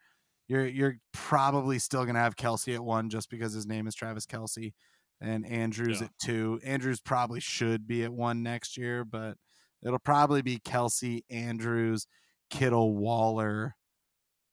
[0.47, 4.27] You're you're probably still gonna have Kelce at one just because his name is Travis
[4.27, 4.73] Kelce,
[5.21, 6.07] and Andrews Yeah.
[6.07, 6.61] at two.
[6.65, 9.37] Andrews probably should be at one next year, but
[9.83, 12.07] it'll probably be Kelce, Andrews,
[12.51, 13.77] Kittle, Waller,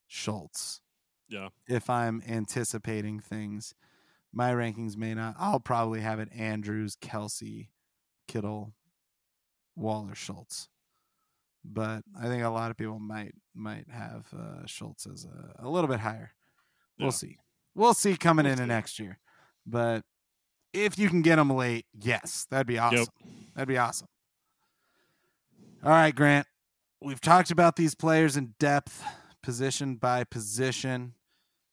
[0.08, 0.82] Schultz.
[1.30, 1.50] Yeah.
[1.68, 3.74] If I'm anticipating things,
[4.34, 5.36] my rankings may not.
[5.40, 7.70] I'll probably have it Andrews, Kelce,
[8.28, 8.76] Kittle,
[9.76, 10.68] Waller, Schultz.
[11.68, 15.70] But I think a lot of people might might have uh, Schultz as a, a
[15.70, 16.32] little bit higher.
[17.00, 17.12] We'll Yeah.
[17.12, 17.38] see.
[17.74, 18.68] We'll see coming We'll into see.
[18.68, 19.18] next year.
[19.66, 20.04] But
[20.74, 23.08] if you can get them late, yes, that'd be awesome.
[23.56, 24.08] That'd be awesome.
[25.84, 26.48] All right, Grant.
[27.02, 29.04] We've talked about these players in depth,
[29.44, 31.15] position by position.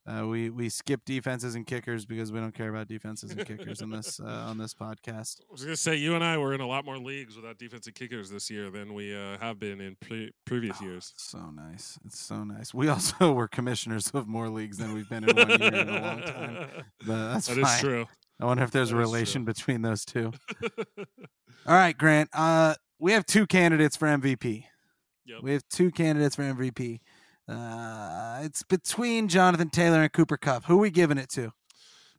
[0.05, 3.80] Uh, we we skip defenses and kickers because we don't care about defenses and kickers
[3.80, 5.40] in this uh, on this podcast.
[5.42, 7.94] I was gonna say you and I were in a lot more leagues without defensive
[7.94, 11.12] kickers this year than we uh, have been in pre- previous Oh, years.
[11.16, 12.00] so nice.
[12.05, 12.74] It's so nice.
[12.74, 16.00] We also were commissioners of more leagues than we've been in one year in a
[16.03, 16.66] long time.
[17.07, 17.80] But that's That is fine.
[17.80, 18.07] true.
[18.40, 19.12] I wonder if there's a That is true.
[19.12, 20.32] relation between those two.
[21.64, 22.28] All right, Grant.
[22.32, 24.64] Uh, we have two candidates for MVP.
[25.26, 25.38] Yep.
[25.42, 26.98] We have two candidates for MVP.
[27.49, 30.64] Uh, it's between Jonathan Taylor and Cooper Kupp.
[30.66, 31.53] Who we giving it to?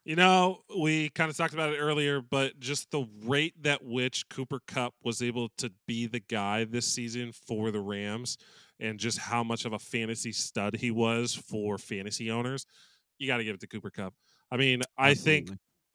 [0.05, 4.27] You know, we kind of talked about it earlier, but just the rate that which
[4.27, 8.37] Cooper Kupp was able to be the guy this season for the Rams
[8.81, 12.65] and just how much of a fantasy stud he was for fantasy owners,
[13.17, 14.13] you got to give it to Cooper Kupp.
[14.51, 15.49] I mean, I think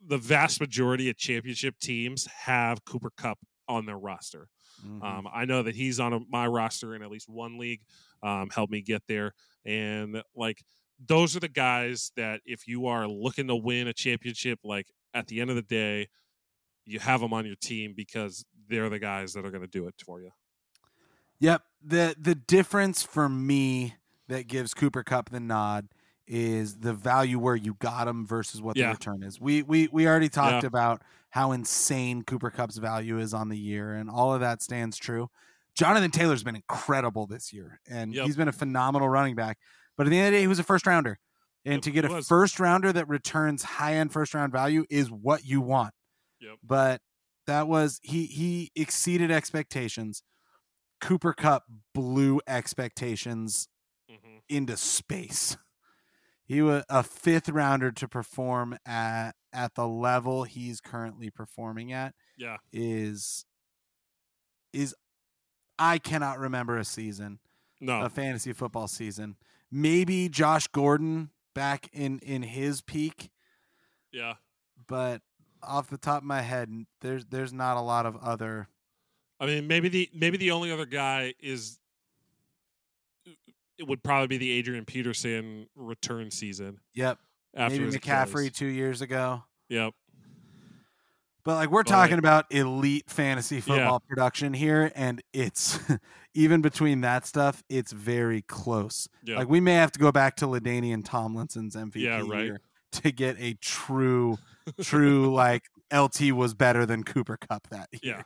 [0.07, 3.39] the vast majority of championship teams have Cooper Kupp
[3.69, 4.49] on their roster.
[4.85, 5.03] Mhm.
[5.03, 7.83] Um, I know that he's on a, my roster in at least one league.
[8.23, 9.33] Um, helped me get there,
[9.65, 10.65] and like
[10.99, 15.29] those are the guys that if you are looking to win a championship, like at
[15.29, 16.09] the end of the day,
[16.87, 19.87] you have them on your team because they're the guys that are going to do
[19.87, 20.31] it for you.
[21.41, 21.63] Yep.
[21.83, 23.95] The the difference for me
[24.29, 25.89] that gives Cooper Kupp the nod
[26.27, 28.91] is the value where you got him versus what the Yeah.
[28.91, 29.41] return is.
[29.41, 30.67] We we we already talked Yeah.
[30.67, 34.97] about how insane Cooper Kupp's value is on the year, and all of that stands
[34.97, 35.29] true.
[35.75, 38.25] Jonathan Taylor's been incredible this year, and Yep.
[38.25, 39.59] he's been a phenomenal running back.
[39.97, 41.19] But at the end of the day, he was a first rounder.
[41.65, 45.11] And Yep, to get a first rounder that returns high end first round value is
[45.11, 45.93] what you want.
[46.41, 46.59] Yep.
[46.63, 47.03] But
[47.47, 50.23] that was he he exceeded expectations.
[51.01, 51.65] Cooper Kupp
[51.95, 53.69] blew expectations
[54.09, 55.57] hmm into space.
[56.47, 62.15] He was a fifth rounder to perform at at the level he's currently performing at
[62.37, 63.45] Yeah, is
[64.73, 64.95] is
[65.79, 67.39] I cannot remember a season,
[67.81, 69.37] no, a fantasy football season.
[69.71, 73.31] Maybe Josh Gordon back in in his peak,
[74.13, 74.35] yeah,
[74.87, 75.23] but
[75.63, 76.71] off the top of my head,
[77.01, 78.69] there's there's not a lot of other.
[79.41, 81.79] I mean, maybe the maybe the only other guy is
[83.79, 86.81] it would probably be the Adrian Peterson return season.
[86.95, 87.19] Yep,
[87.55, 88.53] after maybe McCaffrey Achilles.
[88.53, 89.43] two years ago.
[89.69, 89.93] Yep.
[91.45, 93.61] But like we're But- talking about elite fantasy Yeah.
[93.63, 95.79] football production here, and it's
[96.35, 99.09] even between that stuff, it's very close.
[99.25, 99.39] Yeah.
[99.39, 102.45] Like we may have to go back to LaDainian Tomlinson's MVP Yeah, right.
[102.45, 102.61] year
[102.93, 104.37] to get a true,
[104.83, 108.25] true like LT was better than Cooper Kupp that year.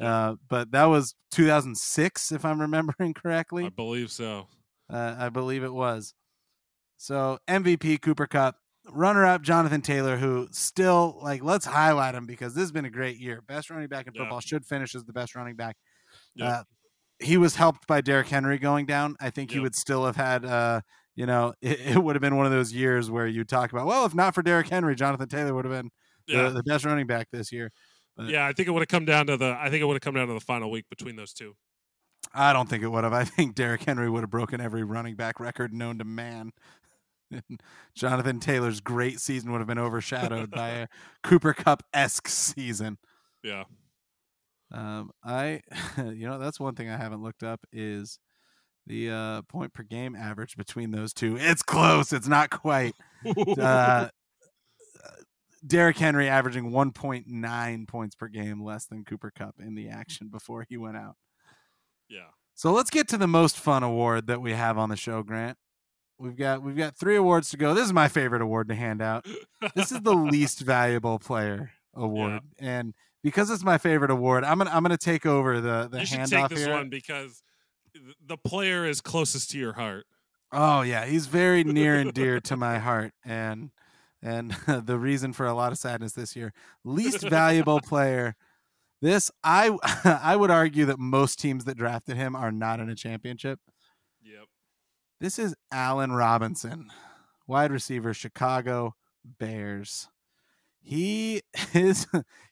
[0.00, 3.66] Uh, but that was 2006, if I'm remembering correctly.
[3.66, 4.48] I believe so.
[4.90, 6.14] Uh, I believe it was.
[7.04, 8.56] So MVP Cooper Kupp,
[8.90, 12.90] runner up Jonathan Taylor, who still like let's highlight him because this has been a
[12.90, 13.42] great year.
[13.46, 14.22] Best running back in Yeah.
[14.22, 15.76] football should finish as the best running back.
[16.36, 16.48] Yep.
[16.50, 16.62] Uh,
[17.18, 19.16] he was helped by Derrick Henry going down.
[19.20, 20.46] I think he would still have had.
[20.46, 20.80] Uh,
[21.14, 23.86] you know, it, it would have been one of those years where you talk about,
[23.86, 25.90] well, if not for Derrick Henry, Jonathan Taylor would have been
[26.26, 26.44] Yeah.
[26.44, 27.70] the, the best running back this year.
[28.16, 29.94] but- yeah, I think it would have come down to the I think it would
[29.94, 31.54] have come down to the final week between those two.
[32.32, 33.12] I don't think it would have.
[33.12, 36.52] I think Derrick Henry would have broken every running back record known to man.
[37.94, 40.86] Jonathan Taylor's great season would have been overshadowed by a
[41.22, 42.98] Cooper Kupp esque season.
[43.42, 43.64] Yeah.
[44.72, 45.60] Um, I,
[45.98, 48.18] you know, that's one thing I haven't looked up is
[48.86, 51.36] the uh, point per game average between those two.
[51.38, 52.12] It's close.
[52.12, 52.94] It's not quite.
[53.58, 54.08] Uh,
[55.66, 60.66] Derrick Henry averaging 1.9 points per game less than Cooper Kupp in the action before
[60.68, 61.16] he went out.
[62.08, 62.28] yeah.
[62.54, 65.58] So let's get to the most fun award that we have on the show, Grant.
[66.24, 67.74] We've got we've got three awards to go.
[67.74, 69.26] This is my favorite award to hand out.
[69.74, 74.70] This is the least valuable player award, and because it's my favorite award, I'm gonna
[74.70, 76.72] I'm gonna take over the the you should handoff take this here.
[76.72, 77.42] one because
[78.26, 80.06] the player is closest to your heart.
[80.50, 83.70] Oh yeah, he's very near and dear to my heart, and
[84.22, 86.54] and the reason for a lot of sadness this year.
[86.84, 88.34] Least valuable player.
[89.02, 92.94] This I I would argue that most teams that drafted him are not in a
[92.94, 93.60] championship.
[94.22, 94.46] Yep.
[95.20, 96.90] This is Allen Robinson,
[97.46, 98.94] wide receiver, Chicago
[99.24, 100.08] Bears.
[100.80, 101.42] He
[101.72, 102.06] his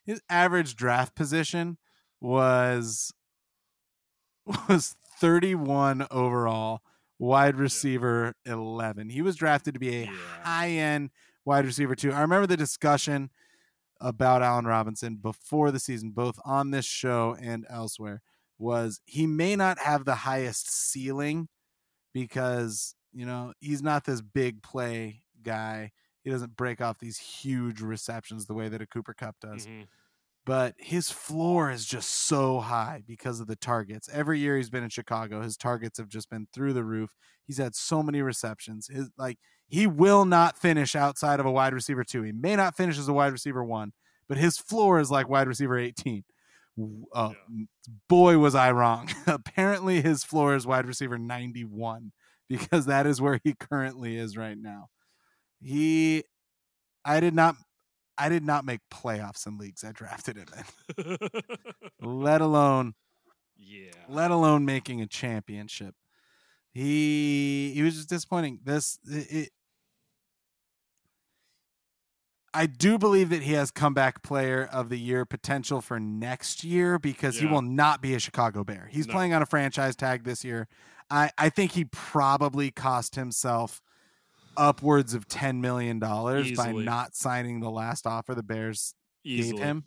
[0.05, 1.79] his average draft position
[2.21, 3.13] was
[4.69, 6.81] was 31 overall,
[7.19, 9.11] wide receiver 11.
[9.11, 10.17] He was drafted to be a Yeah.
[10.43, 11.11] high end
[11.45, 12.13] wide receiver too.
[12.13, 13.31] I remember the discussion
[14.01, 18.23] about Allen Robinson before the season, both on this show and elsewhere,
[18.59, 21.49] was he may not have the highest ceiling
[22.13, 25.93] because, you know, he's not this big play guy.
[26.25, 29.69] He doesn't break off these huge receptions the way that a Cooper Kupp does.
[29.69, 29.89] Mhm.
[30.45, 34.09] But his floor is just so high because of the targets.
[34.09, 37.15] Every year he's been in Chicago, his targets have just been through the roof.
[37.47, 38.89] He's had so many receptions.
[38.89, 39.39] His like
[39.69, 42.23] he will not finish outside of a wide receiver two.
[42.23, 43.93] He may not finish as a wide receiver one,
[44.29, 46.25] but his floor is like wide receiver 18.
[47.15, 47.33] Uh,
[48.09, 49.11] Boy, was I wrong.
[49.27, 52.13] Apparently, his floor is wide receiver 91
[52.49, 54.89] because that is where he currently is right now.
[55.61, 56.25] He,
[57.05, 57.57] I did not,
[58.19, 60.49] I did not make playoffs in leagues I drafted him
[60.99, 61.29] in,
[62.01, 62.95] let alone
[63.57, 63.91] yeah.
[64.09, 65.95] let alone making a championship.
[66.73, 68.61] He he was just disappointing.
[68.65, 69.51] This it-
[72.55, 76.99] I do believe that he has comeback player of the year potential for next year
[76.99, 78.89] because he will not be a Chicago Bear.
[78.91, 79.15] He's No.
[79.15, 80.69] playing on a franchise tag this year.
[81.11, 83.81] I, I think he probably cost himself
[84.57, 88.95] upwards of ten million dollars by not signing the last offer the Bears
[89.25, 89.57] Easily.
[89.59, 89.85] gave him.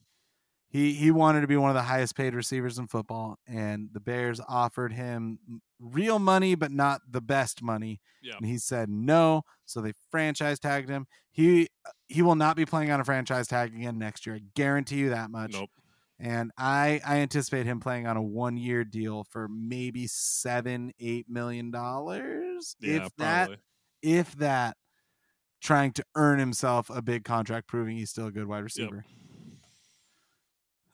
[0.76, 4.02] He he wanted to be one of the highest paid receivers in football, and the
[4.02, 5.40] Bears offered him
[5.80, 8.02] real money, but not the best money.
[8.22, 8.36] Yeah.
[8.36, 11.08] And he said no, so they franchise tagged him.
[11.32, 11.70] He
[12.10, 14.36] he will not be playing on a franchise tag again next year.
[14.36, 15.54] I guarantee you that much.
[15.54, 15.70] Nope.
[16.20, 21.30] And I I anticipate him playing on a one year deal for maybe seven eight
[21.30, 23.52] million dollars, Yeah, if that
[24.02, 24.76] if that.
[25.62, 29.04] Trying to earn himself a big contract, proving he's still a good wide receiver.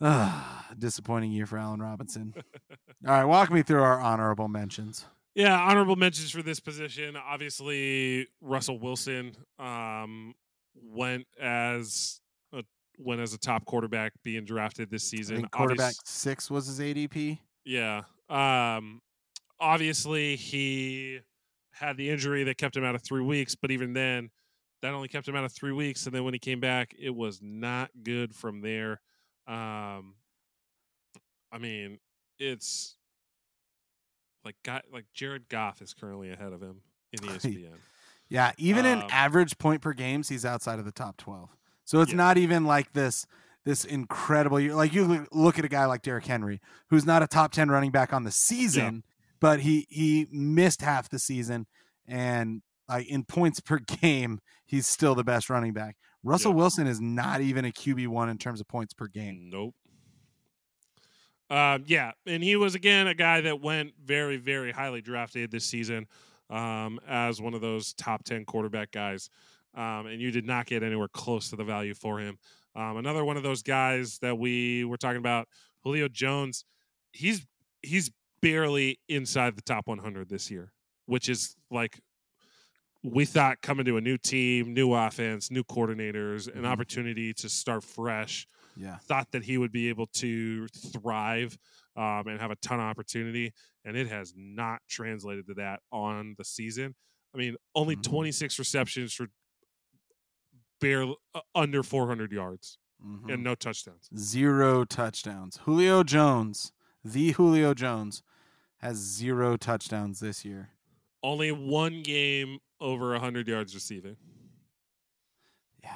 [0.01, 2.33] Ah, disappointing year for Allen Robinson.
[3.07, 5.05] All right, walk me through our honorable mentions.
[5.35, 7.15] Yeah, honorable mentions for this position.
[7.15, 10.33] Obviously, Russell Wilson um,
[10.75, 12.19] went as
[12.53, 12.63] a,
[12.97, 15.45] went as a top quarterback being drafted this season.
[15.47, 17.39] quarterback Obvious- six was his ADP.
[17.65, 18.01] yeah.
[18.29, 19.01] Um,
[19.59, 21.19] obviously, he
[21.73, 24.29] had the injury that kept him out of three weeks, but even then,
[24.81, 26.05] that only kept him out of three weeks.
[26.05, 28.99] And then when he came back, it was not good from there.
[29.47, 30.15] Um,
[31.51, 31.99] I mean,
[32.39, 32.95] it's
[34.45, 36.81] like got like Jared Goff is currently ahead of him
[37.13, 37.73] in ESPN.
[38.29, 41.49] Yeah, even in Um, average point per games, he's outside of the top twelve.
[41.83, 42.17] So it's Yeah.
[42.17, 43.25] not even like this
[43.63, 44.73] this incredible year.
[44.73, 47.69] Like you look- look at a guy like Derrick Henry, who's not a top ten
[47.69, 49.03] running back on the season,
[49.39, 51.67] but he he missed half the season,
[52.07, 52.61] and
[52.99, 55.97] in points per game, he's still the best running back.
[56.23, 56.57] Russell Yeah.
[56.57, 59.49] Wilson is not even a QB one in terms of points per game.
[59.51, 59.75] Nope.
[61.49, 65.65] Um, yeah, and he was again a guy that went very, very highly drafted this
[65.65, 66.07] season
[66.49, 69.29] um, as one of those top ten quarterback guys,
[69.75, 72.37] um, and you did not get anywhere close to the value for him.
[72.73, 75.49] Um, another one of those guys that we were talking about,
[75.83, 76.63] Julio Jones.
[77.11, 77.45] He's
[77.81, 78.11] he's
[78.41, 80.71] barely inside the top 100 this year,
[81.05, 81.99] which is like
[83.03, 86.65] we thought coming to a new team, new offense, new coordinators, an Mhm.
[86.67, 88.97] opportunity to start fresh Yeah.
[88.99, 91.57] thought that he would be able to thrive
[91.95, 93.51] um, and have a ton of opportunity,
[93.83, 96.95] and it has not translated to that on the season.
[97.33, 98.03] I mean, only Mhm.
[98.03, 99.27] 26 receptions for
[100.79, 103.33] barely uh, under 400 yards Mhm.
[103.33, 104.09] and no touchdowns.
[104.17, 105.57] zero touchdowns.
[105.65, 106.71] Julio Jones,
[107.03, 108.23] the Julio Jones,
[108.77, 110.71] has zero touchdowns this year.
[111.23, 114.17] Only one game over 100 yards receiving.
[115.83, 115.95] Yeah,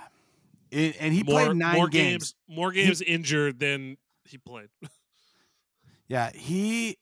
[0.72, 2.36] It- and he more, played nine more games.
[2.48, 4.70] More games injured than he played.
[6.08, 6.98] Yeah, he.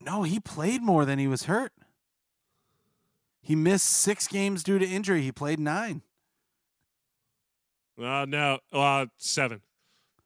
[0.00, 1.72] No, he played more than he was hurt.
[3.42, 5.20] He missed six games due to injury.
[5.20, 6.00] He played nine.
[8.02, 9.60] Uh, no, uh, seven,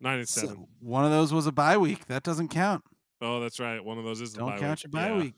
[0.01, 0.69] nine and So seven.
[0.79, 2.07] one of those was a bye week.
[2.07, 2.85] That doesn't count.
[3.21, 3.85] oh, that's right.
[3.85, 4.93] One of those is Don't bye count week.
[4.93, 5.19] your bye Yeah.
[5.19, 5.35] week.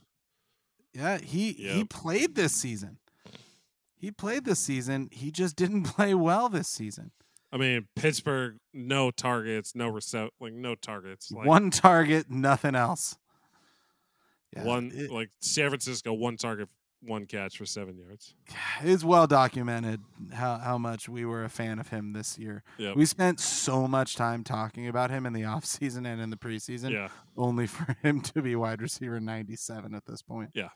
[0.95, 2.99] Yeah, he he played this season.
[3.97, 5.09] He played this season.
[5.12, 7.12] He just didn't play well this season.
[7.55, 11.30] I mean, Pittsburgh, no targets, no recept, like no targets.
[11.30, 13.16] Like one target, nothing else.
[14.57, 16.68] Yeah, one, it- like San Francisco, one target,
[17.03, 18.34] one catch for seven yards.
[18.82, 20.01] It's well documented
[20.32, 22.62] how, how much we were a fan of him this year.
[22.78, 22.97] Yep.
[22.97, 26.90] We spent so much time talking about him in the offseason and in the preseason,
[26.90, 27.09] Yeah.
[27.36, 30.51] only for him to be wide receiver 97 at this point.
[30.55, 30.70] Like,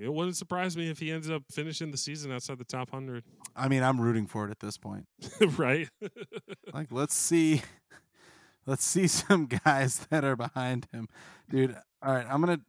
[0.00, 3.24] it wouldn't surprise me if he ends up finishing the season outside the top 100.
[3.56, 5.06] I mean, I'm rooting for it at this point.
[5.56, 5.88] right?
[6.72, 7.62] Like, let's see.
[8.66, 11.08] Let's see some guys that are behind him,
[11.48, 11.74] dude.
[12.02, 12.60] All right, I'm gonna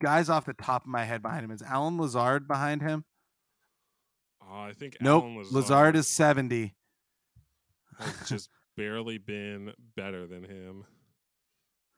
[0.00, 1.50] guys off the top of my head behind him.
[1.50, 3.04] Is Allen Lazard behind him?
[4.40, 5.24] Oh, I think Nope.
[5.24, 6.76] Allen Lazard is 70.
[7.98, 10.84] has just barely been better than him.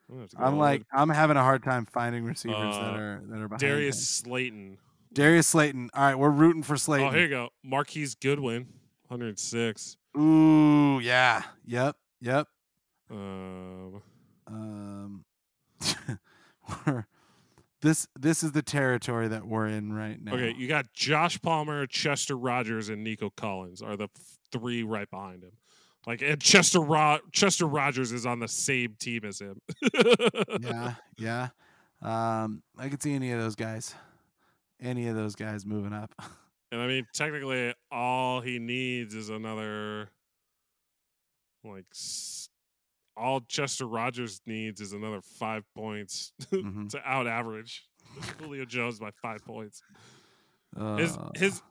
[0.09, 2.57] I'm, gonna have to go I'm all like, I'm having a hard time finding receivers
[2.77, 4.25] that Uh, are that are behind Darius him.
[4.27, 4.79] Slayton.
[5.13, 5.91] Darius Slayton.
[5.95, 7.09] All right, we're rooting for Slayton.
[7.09, 7.49] Oh, here you go.
[7.65, 8.67] Marquise Goodwin,
[9.09, 9.97] 106.
[10.19, 11.43] Ooh, yeah.
[11.67, 11.97] Yep.
[12.21, 12.47] Yep.
[13.11, 14.03] Um,
[14.47, 15.25] Um,
[16.87, 17.07] we're,
[17.83, 20.35] this this is the territory that we're in right now.
[20.35, 24.09] Okay, you got Josh Palmer, Chester Rogers, and Nico Collins are the
[24.51, 25.53] three right behind him.
[26.07, 29.61] Like, and Chester Ro- Chester Rogers is on the same team as him.
[30.61, 31.49] yeah, yeah.
[32.03, 33.95] Um, I could see any of those guys,
[34.81, 36.13] any of those guys moving up.
[36.73, 40.11] And I mean, technically, all he needs is another,
[41.63, 41.85] like,
[43.17, 46.91] all Chester Rogers needs is another five points Mhm.
[46.91, 47.85] to out average
[48.41, 49.81] Julio Jones by five points.
[50.99, 51.63] His Uh, his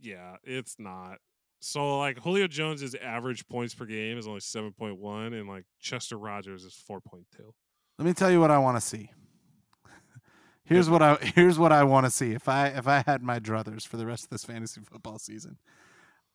[0.00, 1.18] yeah, it's not.
[1.66, 5.64] So like Julio Jones's average points per game is only seven point one, and like
[5.80, 7.52] Chester Rogers is four point two.
[7.98, 9.10] let me tell you what I want to see.
[10.64, 12.30] Here's what I here's what I want to see.
[12.32, 15.58] If I if I had my druthers for the rest of this fantasy football season,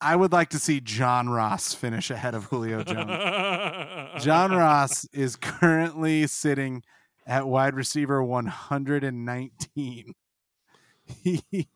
[0.01, 4.23] I would like to see John Ross finish ahead of Julio Jones.
[4.25, 6.83] John Ross is currently sitting
[7.25, 10.13] at wide receiver 119.
[11.23, 11.69] He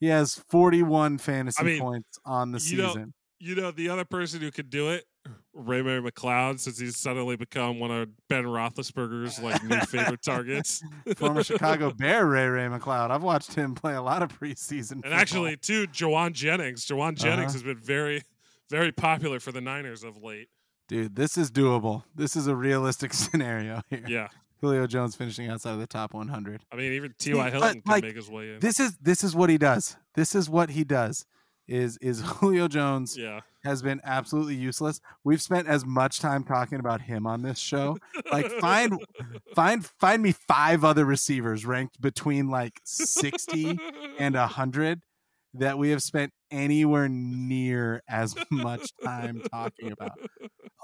[0.00, 3.14] he has 41 fantasy I mean, points on the you know- season.
[3.42, 5.06] You know the other person who could do it,
[5.54, 10.82] Raymond McCloud, since he's suddenly become one of Ben Roethlisberger's like new favorite targets.
[11.16, 13.10] Former Chicago Bear Ray Ray McCloud.
[13.10, 14.90] I've watched him play a lot of preseason.
[14.92, 15.18] And football.
[15.18, 16.84] actually, too, Jauan Jennings.
[16.86, 17.52] Jauan Jennings Uh-huh.
[17.52, 18.22] has been very,
[18.68, 20.48] very popular for the Niners of late.
[20.88, 22.02] dude, this is doable.
[22.14, 24.04] This is a realistic scenario here.
[24.06, 24.28] Yeah,
[24.60, 26.62] Julio Jones finishing outside of the top 100.
[26.70, 27.36] I mean, even T.Y.
[27.38, 28.60] but, uh, Hilton can like, make his way in.
[28.60, 29.96] This is this is what he does.
[30.14, 31.24] This is what he does.
[31.66, 35.00] Is is Julio Jones yeah, has been absolutely useless.
[35.24, 37.96] We've spent as much time talking about him on this show.
[38.32, 38.98] Like find
[39.54, 43.78] find find me five other receivers ranked between like 60
[44.18, 45.00] and 100
[45.54, 50.18] that we have spent anywhere near as much time talking about.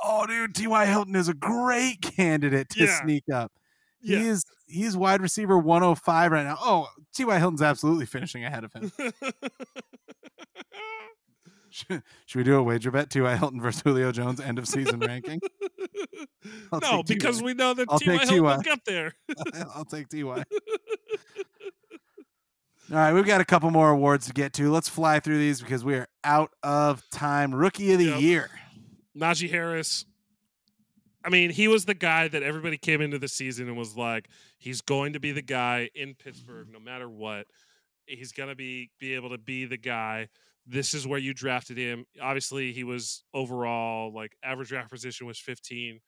[0.03, 3.03] Oh dude, TY Hilton is a great candidate to Yeah.
[3.03, 3.53] sneak up.
[4.01, 4.19] Yeah.
[4.19, 6.57] He is he's wide receiver 105 right now.
[6.61, 7.39] Oh, T.Y.
[7.39, 8.93] Hilton's absolutely finishing ahead of him.
[11.71, 13.11] Should, should we do a wager bet?
[13.11, 13.37] T.Y.
[13.37, 15.41] Hilton versus Julio Jones end of season ranking?
[16.73, 18.17] I'll no, because we know that I'll T.Y.
[18.17, 18.63] Hilton will T.Y.
[18.63, 19.13] get there.
[19.75, 20.43] I'll take T.Y.
[22.91, 24.71] All right, we've got a couple more awards to get to.
[24.71, 27.55] Let's fly through these because we are out of time.
[27.55, 28.21] Rookie of the Yep.
[28.21, 28.49] year.
[29.19, 30.07] Najee Harris.
[31.27, 34.29] I mean, he was the guy that everybody came into the season and was like,
[34.59, 37.47] he's going to be the guy in Pittsburgh no matter what.
[38.07, 40.29] He's going to be be able to be the guy.
[40.65, 42.07] This is where you drafted him.
[42.23, 45.99] Obviously, he was overall like average draft position was 15.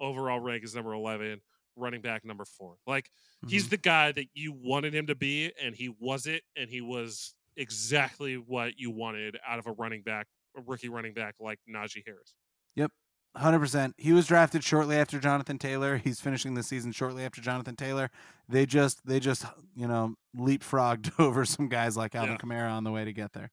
[0.00, 1.40] Overall rank is number 11.
[1.76, 2.74] Running back number 4.
[2.84, 3.10] Like
[3.46, 3.70] he's mm-hmm.
[3.70, 7.36] the guy that you wanted him to be and he was it and he was
[7.56, 12.02] exactly what you wanted out of a running back, a rookie running back like Najee
[12.04, 12.34] Harris.
[13.36, 13.94] Hundred percent.
[13.98, 15.96] He was drafted shortly after Jonathan Taylor.
[15.96, 18.10] He's finishing the season shortly after Jonathan Taylor.
[18.48, 22.38] They just they just you know leapfrogged over some guys like Alvin Yeah.
[22.38, 23.50] Kamara on the way to get there.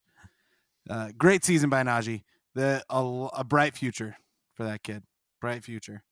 [0.88, 2.22] Uh, great season by Najee.
[2.54, 4.16] The a, a bright future
[4.54, 5.02] for that kid.
[5.40, 6.04] Bright future.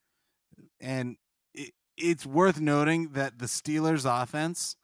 [0.81, 1.17] And
[1.55, 4.75] it, it's worth noting that the Steelers' offense,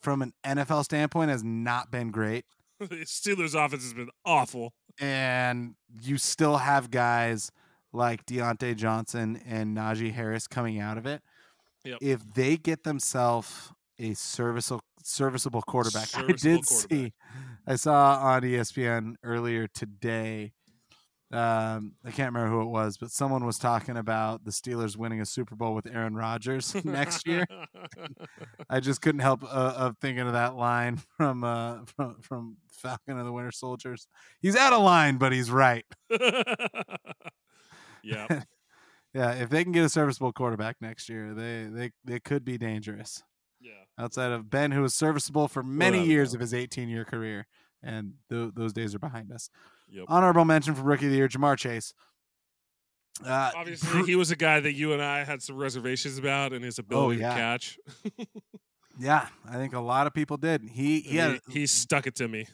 [0.00, 2.44] from an NFL standpoint, has not been great.
[2.80, 4.74] the Steelers' offense has been awful.
[5.00, 7.50] and you still have guys
[7.92, 11.22] like Diontae Johnson and Najee Harris coming out of it.
[11.84, 11.98] Yep.
[12.00, 16.64] If they get themselves a serviceable serviceable quarterback, I did quarterback.
[16.66, 17.12] see,
[17.66, 20.52] I saw on ESPN earlier today.
[21.32, 25.20] Um, I can't remember who it was, but someone was talking about the Steelers winning
[25.20, 27.46] a Super Bowl with Aaron Rodgers next year.
[28.70, 33.16] I just couldn't help uh, of thinking of that line from uh, from from Falcon
[33.16, 34.08] and the Winter Soldiers.
[34.40, 35.84] He's out of line, but he's right.
[38.02, 38.42] Yeah.
[39.12, 42.56] Yeah, if they can get a serviceable quarterback next year, they they they could be
[42.56, 43.24] dangerous.
[43.60, 43.72] Yeah.
[43.98, 47.48] outside of Ben, who was serviceable for many years of his 18 year career.
[47.82, 49.50] And th- those days are behind us.
[49.90, 50.04] Yep.
[50.06, 51.92] Honorable mention for Rookie of the Year, Ja'Marr Chase.
[53.26, 56.64] Uh, Obviously, he was a guy that you and I had some reservations about and
[56.64, 57.34] his ability Oh, yeah.
[57.34, 57.78] to catch.
[59.00, 60.62] yeah, I think a lot of people did.
[60.70, 62.46] He, he, had, he, he stuck it to me.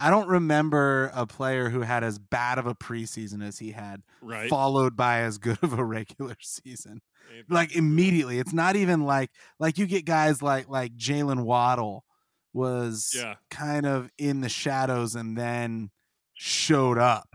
[0.00, 4.02] I don't remember a player who had as bad of a preseason as he had,
[4.22, 4.48] Right.
[4.48, 7.02] followed by as good of a regular season.
[7.48, 8.38] Like immediately.
[8.38, 9.30] It's not even like
[9.60, 12.04] like you get guys like like Jaylen Waddle
[12.52, 13.36] was Yeah.
[13.50, 15.90] kind of in the shadows and then
[16.34, 17.28] showed up.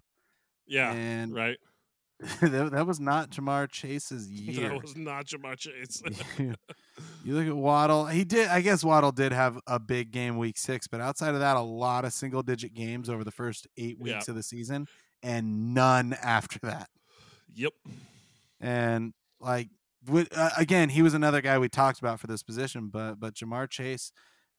[0.68, 0.92] Yeah.
[0.92, 1.58] and Right.
[2.42, 4.70] that, that was not Ja'Marr Chase's year.
[4.70, 6.02] That was not Ja'Marr Chase.
[6.40, 8.06] you look at Waddle.
[8.06, 8.48] He did.
[8.48, 11.62] I guess Waddle did have a big game week six, but outside of that, a
[11.62, 14.16] lot of single digit games over the first eight Yeah.
[14.16, 14.88] weeks of the season,
[15.24, 16.90] and none after that.
[17.54, 17.74] yep.
[18.62, 19.70] and like
[20.36, 23.70] uh, again, he was another guy we talked about for this position, but but Ja'Marr
[23.70, 24.12] Chase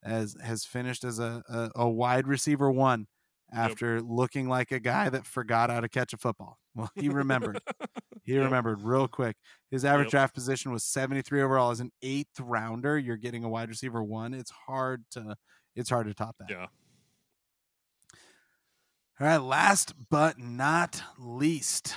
[0.03, 3.07] has has finished as a a, a wide receiver one
[3.51, 6.59] after looking like a guy that forgot how to catch a football.
[6.77, 7.59] Well, he remembered.
[8.23, 8.43] he Yep.
[8.45, 9.35] remembered real quick.
[9.71, 10.11] His average Yep.
[10.11, 12.97] draft position was 73 overall as an eighth rounder.
[12.99, 14.33] You're getting a wide receiver one.
[14.35, 15.35] It's hard to
[15.75, 16.49] it's hard to top that.
[16.49, 16.67] Yeah.
[19.19, 21.95] All right, last but not least,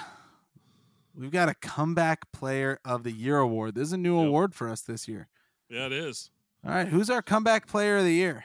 [1.14, 3.74] we've got a comeback player of the year award.
[3.74, 4.26] This is a new Yep.
[4.28, 5.28] award for us this year.
[5.68, 6.30] Yeah, it is.
[6.64, 8.44] All right, who's our comeback player of the year?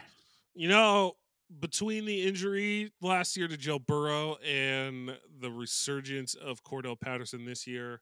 [0.54, 1.16] You know,
[1.60, 7.68] between the injury last year to Joe Burrow and the resurgence of Cordarrelle Patterson this
[7.68, 8.02] year,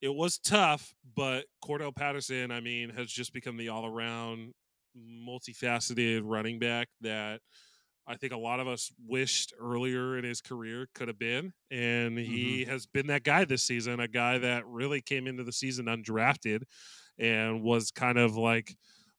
[0.00, 4.52] it was tough, but Cordarrelle Patterson, I mean, has just become the all around
[4.96, 7.40] multifaceted running back that
[8.06, 11.52] I think a lot of us wished earlier in his career could have been.
[11.70, 12.70] And he mm-hmm.
[12.70, 16.62] has been that guy this season, a guy that really came into the season undrafted
[17.18, 18.76] and was kind of like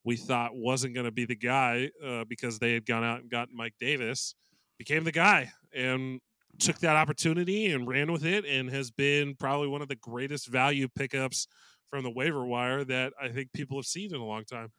[0.07, 3.29] we thought wasn't going to be the guy uh, because they had gone out and
[3.29, 4.35] gotten Mike Davis,
[4.77, 6.21] became the guy and
[6.59, 10.47] took that opportunity and ran with it and has been probably one of the greatest
[10.47, 11.45] value pickups
[11.89, 14.71] from the waiver wire that I think people have seen in a long time.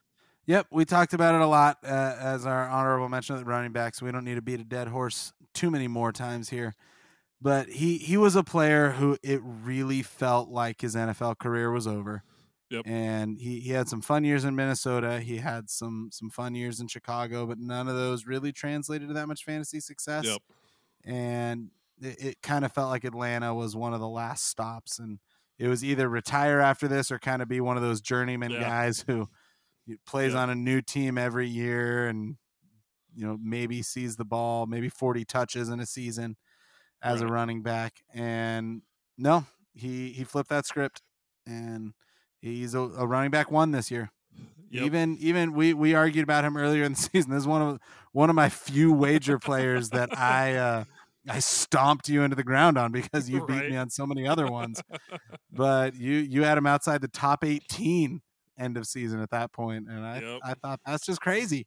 [0.47, 3.73] Yep, we talked about it a lot uh, as our honorable mention of the running
[3.73, 4.01] backs.
[4.01, 6.75] We don't need to beat a dead horse too many more times here.
[7.39, 11.87] But he he was a player who it really felt like his NFL career was
[11.87, 12.25] over.
[12.71, 12.85] Yep.
[12.87, 15.21] And he, he had some fun years in Minnesota.
[15.21, 19.15] He had some some fun years in Chicago, but none of those really translated to
[19.15, 20.27] that much fantasy success.
[20.27, 20.43] Yep.
[21.05, 24.99] And it, it kind of felt like Atlanta was one of the last stops.
[24.99, 25.19] And
[25.59, 28.61] it was either retire after this or kind of be one of those journeyman Yeah.
[28.61, 29.29] guys who
[30.07, 30.41] plays Yeah.
[30.43, 32.37] on a new team every year and
[33.15, 36.37] you know maybe sees the ball maybe 40 touches in a season
[37.03, 38.83] as a running back and
[39.17, 41.01] no he he flipped that script
[41.47, 41.95] and
[42.41, 44.11] he's a, a running back one this year
[44.71, 44.85] Yep.
[44.85, 47.79] even even we we argued about him earlier in the season this is one of
[48.13, 50.85] one of my few wager players that i uh
[51.31, 53.71] I stomped you into the ground on because you beat Right.
[53.71, 54.83] me on so many other ones.
[55.53, 58.23] but you you had him outside the top 18
[58.59, 60.41] end of season at that point, and I Yep.
[60.43, 61.67] I thought that's just crazy.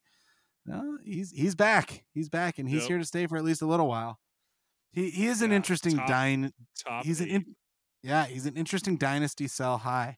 [0.66, 2.06] No, he's he's back.
[2.14, 2.88] He's back, and he's Yep.
[2.90, 4.20] here to stay for at least a little while.
[4.92, 6.08] He he is an interesting top.
[6.78, 7.56] Top He's an in,
[8.04, 10.18] yeah, he's an interesting dynasty sell high.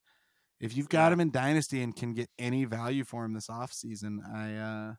[0.63, 4.19] If you've got him in dynasty and can get any value for him this offseason,
[4.33, 4.93] I uh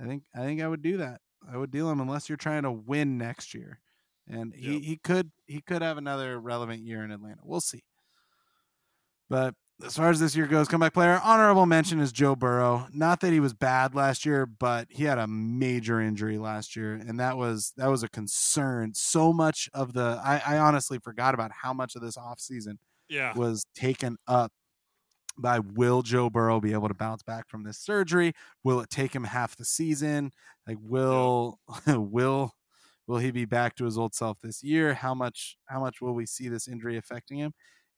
[0.00, 1.20] I think I think I would do that.
[1.50, 3.80] I would deal him unless you're trying to win next year.
[4.28, 4.82] And he, Yep.
[4.82, 7.40] he could he could have another relevant year in Atlanta.
[7.42, 7.82] We'll see.
[9.28, 9.54] But
[9.84, 12.86] as far as this year goes, comeback player, honorable mention is Joe Burrow.
[12.92, 16.94] Not that he was bad last year, but he had a major injury last year,
[16.94, 18.94] and that was that was a concern.
[18.94, 22.78] So much of the I, I honestly forgot about how much of this offseason
[23.08, 23.34] yeah.
[23.36, 24.52] was taken up
[25.38, 28.32] by will Joe Burrow be able to bounce back from this surgery?
[28.64, 30.32] Will it take him half the season?
[30.66, 32.52] Like will will
[33.06, 34.94] will he be back to his old self this year?
[34.94, 37.54] How much how much will we see this injury affecting him?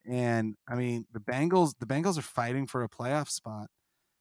[0.07, 3.69] And I mean, the Bengals the Bengals are fighting for a playoff spot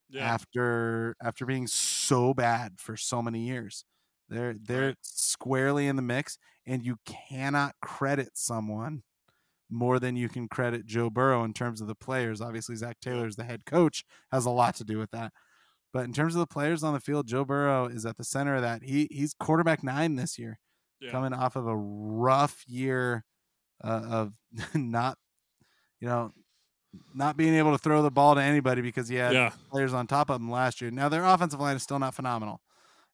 [0.08, 0.34] Yeah.
[0.34, 3.84] after after being so bad for so many years.
[4.28, 9.02] They're they're squarely in the mix, and you cannot credit someone
[9.70, 12.40] more than you can credit Joe Burrow in terms of the players.
[12.40, 15.32] Obviously, Zac Taylor's the head coach has a lot to do with that.
[15.92, 18.54] But in terms of the players on the field, Joe Burrow is at the center
[18.54, 18.82] of that.
[18.82, 20.58] He he's quarterback nine this year,
[21.00, 21.10] yeah.
[21.10, 23.24] coming off of a rough year
[23.82, 24.34] uh, of
[24.74, 25.18] not,
[26.00, 26.32] you know,
[27.14, 29.52] not being able to throw the ball to anybody because he had yeah.
[29.70, 30.90] players on top of him last year.
[30.90, 32.60] Now their offensive line is still not phenomenal,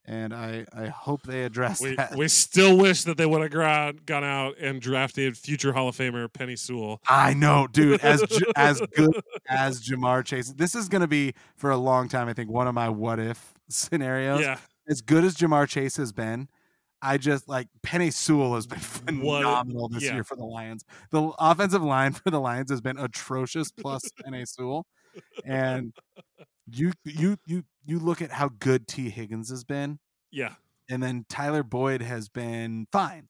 [0.06, 2.14] and I I hope they address We, that.
[2.14, 5.96] we still wish that they would have gone, gone out and drafted future Hall of
[5.96, 7.00] Famer Penei Sewell.
[7.08, 8.00] I know, dude.
[8.02, 8.22] As
[8.56, 9.14] as good
[9.48, 12.28] as Ja'Marr Chase, this is going to be for a long time.
[12.28, 14.40] I think one of my what if scenarios.
[14.40, 14.58] Yeah,
[14.88, 16.48] As good as Ja'Marr Chase has been,
[17.00, 18.78] I just like Penei Sewell has been
[19.22, 20.14] What- phenomenal this yeah.
[20.14, 20.84] year for the Lions.
[21.10, 23.70] The offensive line for the Lions has been atrocious.
[23.72, 24.86] Plus Penei Sewell,
[25.44, 25.92] and
[26.70, 29.98] you you you you look at how good Tee Higgins has been,
[30.30, 30.54] yeah,
[30.88, 33.28] and then Tyler Boyd has been fine.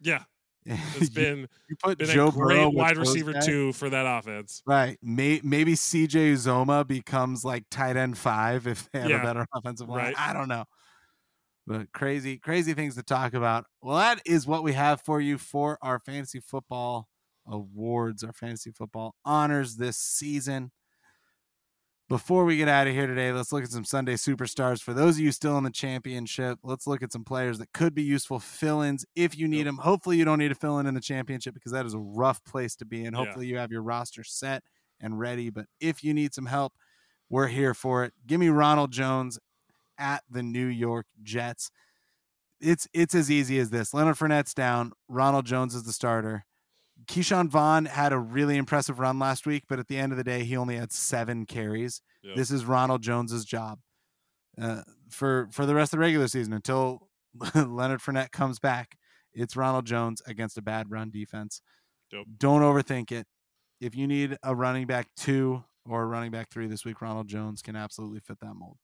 [0.00, 0.24] yeah.
[0.96, 4.62] It's been you put been Joe a great Burrow wide receiver too for that offense.
[4.66, 4.98] Right.
[5.00, 9.20] May, maybe CJ Uzomah becomes like tight end five if they have Yeah.
[9.20, 9.98] a better offensive line.
[10.06, 10.14] Right.
[10.18, 10.64] I don't know.
[11.68, 13.66] But crazy, crazy things to talk about.
[13.80, 17.06] Well, that is what we have for you for our fantasy football
[17.46, 20.72] awards, our fantasy football honors this season.
[22.08, 24.80] Before we get out of here today, let's look at some Sunday superstars.
[24.80, 27.96] For those of you still in the championship, let's look at some players that could
[27.96, 29.78] be useful fill ins if you need them.
[29.78, 32.44] Hopefully, you don't need to fill in in the championship because that is a rough
[32.44, 33.12] place to be in.
[33.12, 33.18] Yeah.
[33.18, 34.62] Hopefully, you have your roster set
[35.00, 35.50] and ready.
[35.50, 36.74] But if you need some help,
[37.28, 38.12] we're here for it.
[38.24, 39.40] Give me Ronald Jones
[39.98, 41.72] at the New York Jets.
[42.60, 43.92] It's it's as easy as this.
[43.92, 44.92] Leonard Fournette's down.
[45.08, 46.44] Ronald Jones is the starter.
[47.08, 50.24] Ke'Shawn Vaughn had a really impressive run last week, but at the end of the
[50.24, 52.00] day, he only had seven carries.
[52.22, 52.36] Yep.
[52.36, 53.78] This is Ronald Jones's job
[54.60, 57.08] uh, for for the rest of the regular season until
[57.54, 58.96] Leonard Fournette comes back.
[59.32, 61.60] It's Ronald Jones against a bad run defense.
[62.12, 62.24] Yep.
[62.38, 63.26] Don't overthink it.
[63.80, 67.28] If you need a running back two or a running back three this week, Ronald
[67.28, 68.78] Jones can absolutely fit that mold.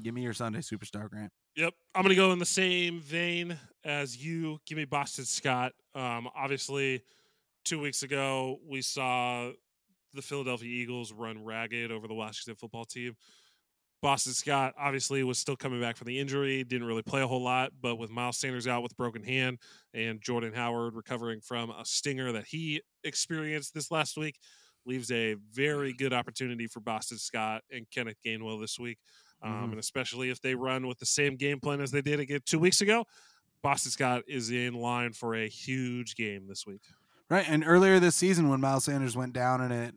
[0.00, 1.32] Give me your Sunday superstar, Grant.
[1.56, 4.58] Yep, I'm gonna go in the same vein as you.
[4.66, 5.72] Give me Boston Scott.
[5.94, 7.02] Um, obviously,
[7.64, 9.50] two weeks ago we saw
[10.14, 13.14] the Philadelphia Eagles run ragged over the Washington football team.
[14.02, 17.42] Boston Scott obviously was still coming back from the injury, didn't really play a whole
[17.42, 19.58] lot, but with Miles Sanders out with broken hand
[19.94, 24.38] and Jordan Howard recovering from a stinger that he experienced this last week,
[24.84, 28.98] leaves a very good opportunity for Boston Scott and Kenneth Gainwell this week.
[29.42, 29.70] Um, Mhm.
[29.72, 32.58] and especially if they run with the same game plan as they did again two
[32.60, 33.04] weeks ago,
[33.62, 36.82] Boston Scott is in line for a huge game this week.
[37.28, 39.94] Right, and earlier this season when Miles Sanders went down, and it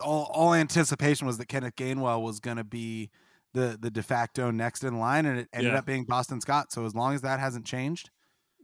[0.00, 3.10] all all anticipation was that Kenneth Gainwell was going to be
[3.52, 5.78] the the de facto next in line, and it ended Yeah.
[5.78, 6.72] up being Boston Scott.
[6.72, 8.10] So as long as that hasn't changed,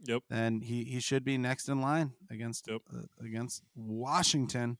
[0.05, 0.23] Yep.
[0.29, 2.81] then he he should be next in line against Yep.
[2.93, 4.77] uh, against Washington,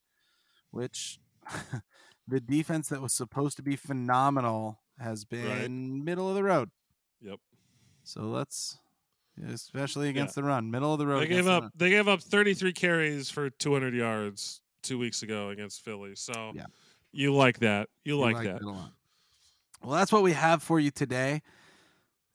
[0.72, 1.19] which
[2.27, 6.70] the defense that was supposed to be phenomenal has been middle of the road.
[7.22, 7.40] Yep.
[8.04, 8.78] So let's,
[9.50, 11.22] especially against the run, middle of the road.
[11.22, 11.72] They gave up run.
[11.76, 16.16] they gave up 33 carries for 200 yards two weeks ago against Philly.
[16.16, 16.66] So Yeah.
[17.12, 17.90] you like that.
[18.04, 18.56] You, You like, liked that.
[18.58, 18.92] it a lot.
[19.82, 21.42] Well, that's what we have for you today.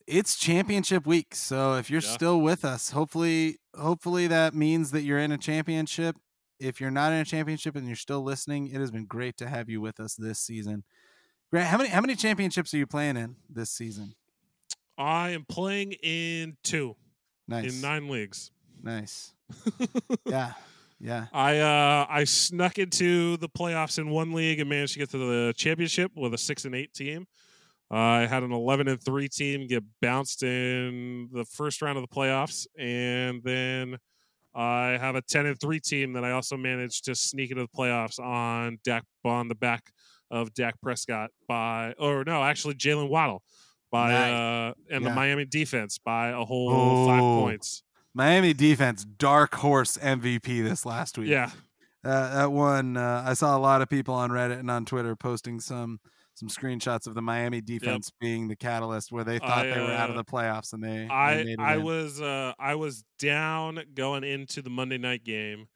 [0.07, 2.09] It's championship week, so if you're Yeah.
[2.11, 6.17] still with us, hopefully, hopefully that means that you're in a championship.
[6.59, 9.49] If you're not in a championship and you're still listening, it has been great to
[9.49, 10.85] have you with us this season.
[11.51, 14.15] Grant, how many how many championships are you playing in this season?
[14.97, 16.97] I am playing in two
[17.49, 18.53] Nice, in nine leagues.
[18.83, 19.35] nice.
[20.27, 20.53] yeah,
[21.01, 21.27] yeah.
[21.33, 25.19] I uh I snuck into the playoffs in one league and managed to get to
[25.19, 27.27] the championship with a six and eight team.
[27.91, 32.15] I had an eleven and three team get bounced in the first round of the
[32.15, 33.99] playoffs, and then
[34.55, 37.77] I have a ten and three team that I also managed to sneak into the
[37.77, 39.91] playoffs on Dak on the back
[40.31, 43.43] of Dak Prescott by or no, actually Jaylen Waddle
[43.91, 44.33] by Nice.
[44.33, 47.83] uh and the Miami defense by a whole five points.
[48.15, 51.29] Miami defense, dark horse MVP this last week.
[51.29, 51.51] Yeah.
[52.03, 55.15] Uh, that one, uh, I saw a lot of people on Reddit and on Twitter
[55.15, 56.01] posting some
[56.35, 59.93] some screenshots of the Miami defense being the catalyst where they thought I, they were
[59.93, 61.83] out of uh, the playoffs and they, they I it I in.
[61.83, 65.67] was uh I was down going into the Monday night game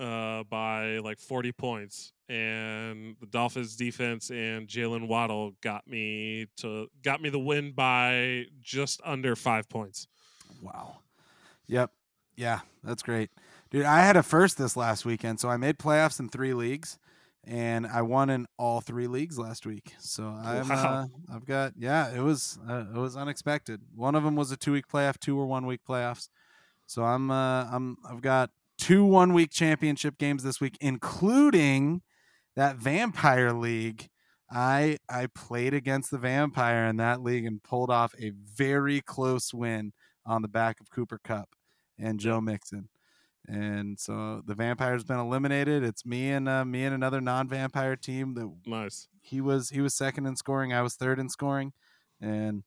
[0.00, 6.88] uh by like 40 points and the Dolphins defense and Jaylen Waddle got me to
[7.02, 10.06] got me the win by just under 5 points.
[10.60, 10.98] Wow.
[11.66, 11.90] Yep.
[12.36, 13.30] Yeah, that's great.
[13.70, 16.98] Dude, I had a first this last weekend, so I made playoffs in three leagues
[17.44, 19.94] and I won in all three leagues last week.
[19.98, 21.08] So I'm Wow.
[21.30, 23.80] uh, I've got yeah, it was uh, it was unexpected.
[23.94, 26.28] One of them was a 2-week playoff, two were 1-week playoffs.
[26.86, 28.50] So I'm uh, I'm I've got
[28.80, 32.02] two 1-week championship games this week including
[32.56, 34.08] that vampire league.
[34.50, 39.54] I I played against the vampire in that league and pulled off a very close
[39.54, 39.92] win
[40.26, 41.50] on the back of Cooper Kupp
[41.98, 42.88] and Joe Mixon.
[43.48, 45.82] And so the vampire's been eliminated.
[45.84, 49.08] It's me and uh, me and another non-vampire team that Nice.
[49.22, 50.72] he was he was second in scoring.
[50.72, 51.72] I was third in scoring,
[52.20, 52.64] and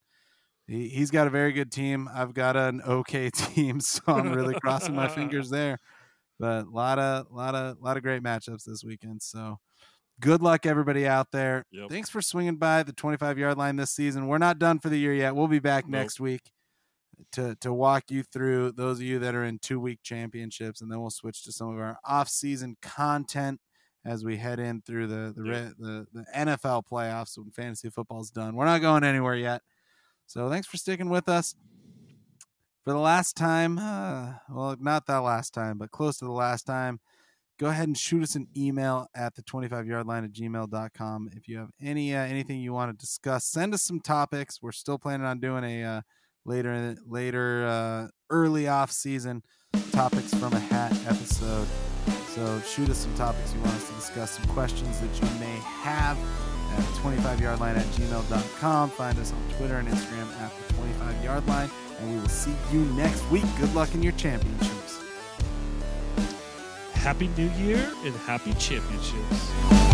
[0.67, 2.09] he, he's got a very good team.
[2.13, 5.79] I've got an okay team, so I'm really crossing my fingers there.
[6.43, 9.21] But a lot of lot of lot of great matchups this weekend.
[9.21, 9.59] So
[10.19, 11.63] good luck everybody out there.
[11.71, 11.89] Yep.
[11.89, 14.27] Thanks for swinging by the 25 yard line this season.
[14.27, 15.37] We're not done for the year yet.
[15.37, 16.01] We'll be back Nope.
[16.01, 16.51] next week
[17.31, 20.91] to to walk you through those of you that are in two week championships, and
[20.91, 23.61] then we'll switch to some of our off season content
[24.05, 25.73] as we head in through the the, Yep.
[25.79, 28.57] the the NFL playoffs when fantasy football's done.
[28.57, 29.61] We're not going anywhere yet.
[30.27, 31.55] So thanks for sticking with us.
[32.83, 36.63] For the last time, uh, well, not that last time, but close to the last
[36.63, 36.99] time,
[37.57, 41.29] go ahead and shoot us an email at the 25 yard line at gmail.com.
[41.33, 44.61] If you have any uh, anything you want to discuss, send us some topics.
[44.61, 46.01] We're still planning on doing a uh,
[46.45, 49.43] later later uh, early off season
[49.93, 51.67] topics from a hat episode.
[52.35, 55.55] So shoot us some topics you want us to discuss, some questions that you may
[55.83, 56.17] have
[56.73, 58.89] at 25 yard line at gmail.com.
[58.91, 61.69] Find us on Twitter and Instagram at the 25 yard line.
[61.99, 63.45] And we will see you next week.
[63.59, 65.01] Good luck in your championships.
[66.93, 69.92] Happy New Year and happy championships.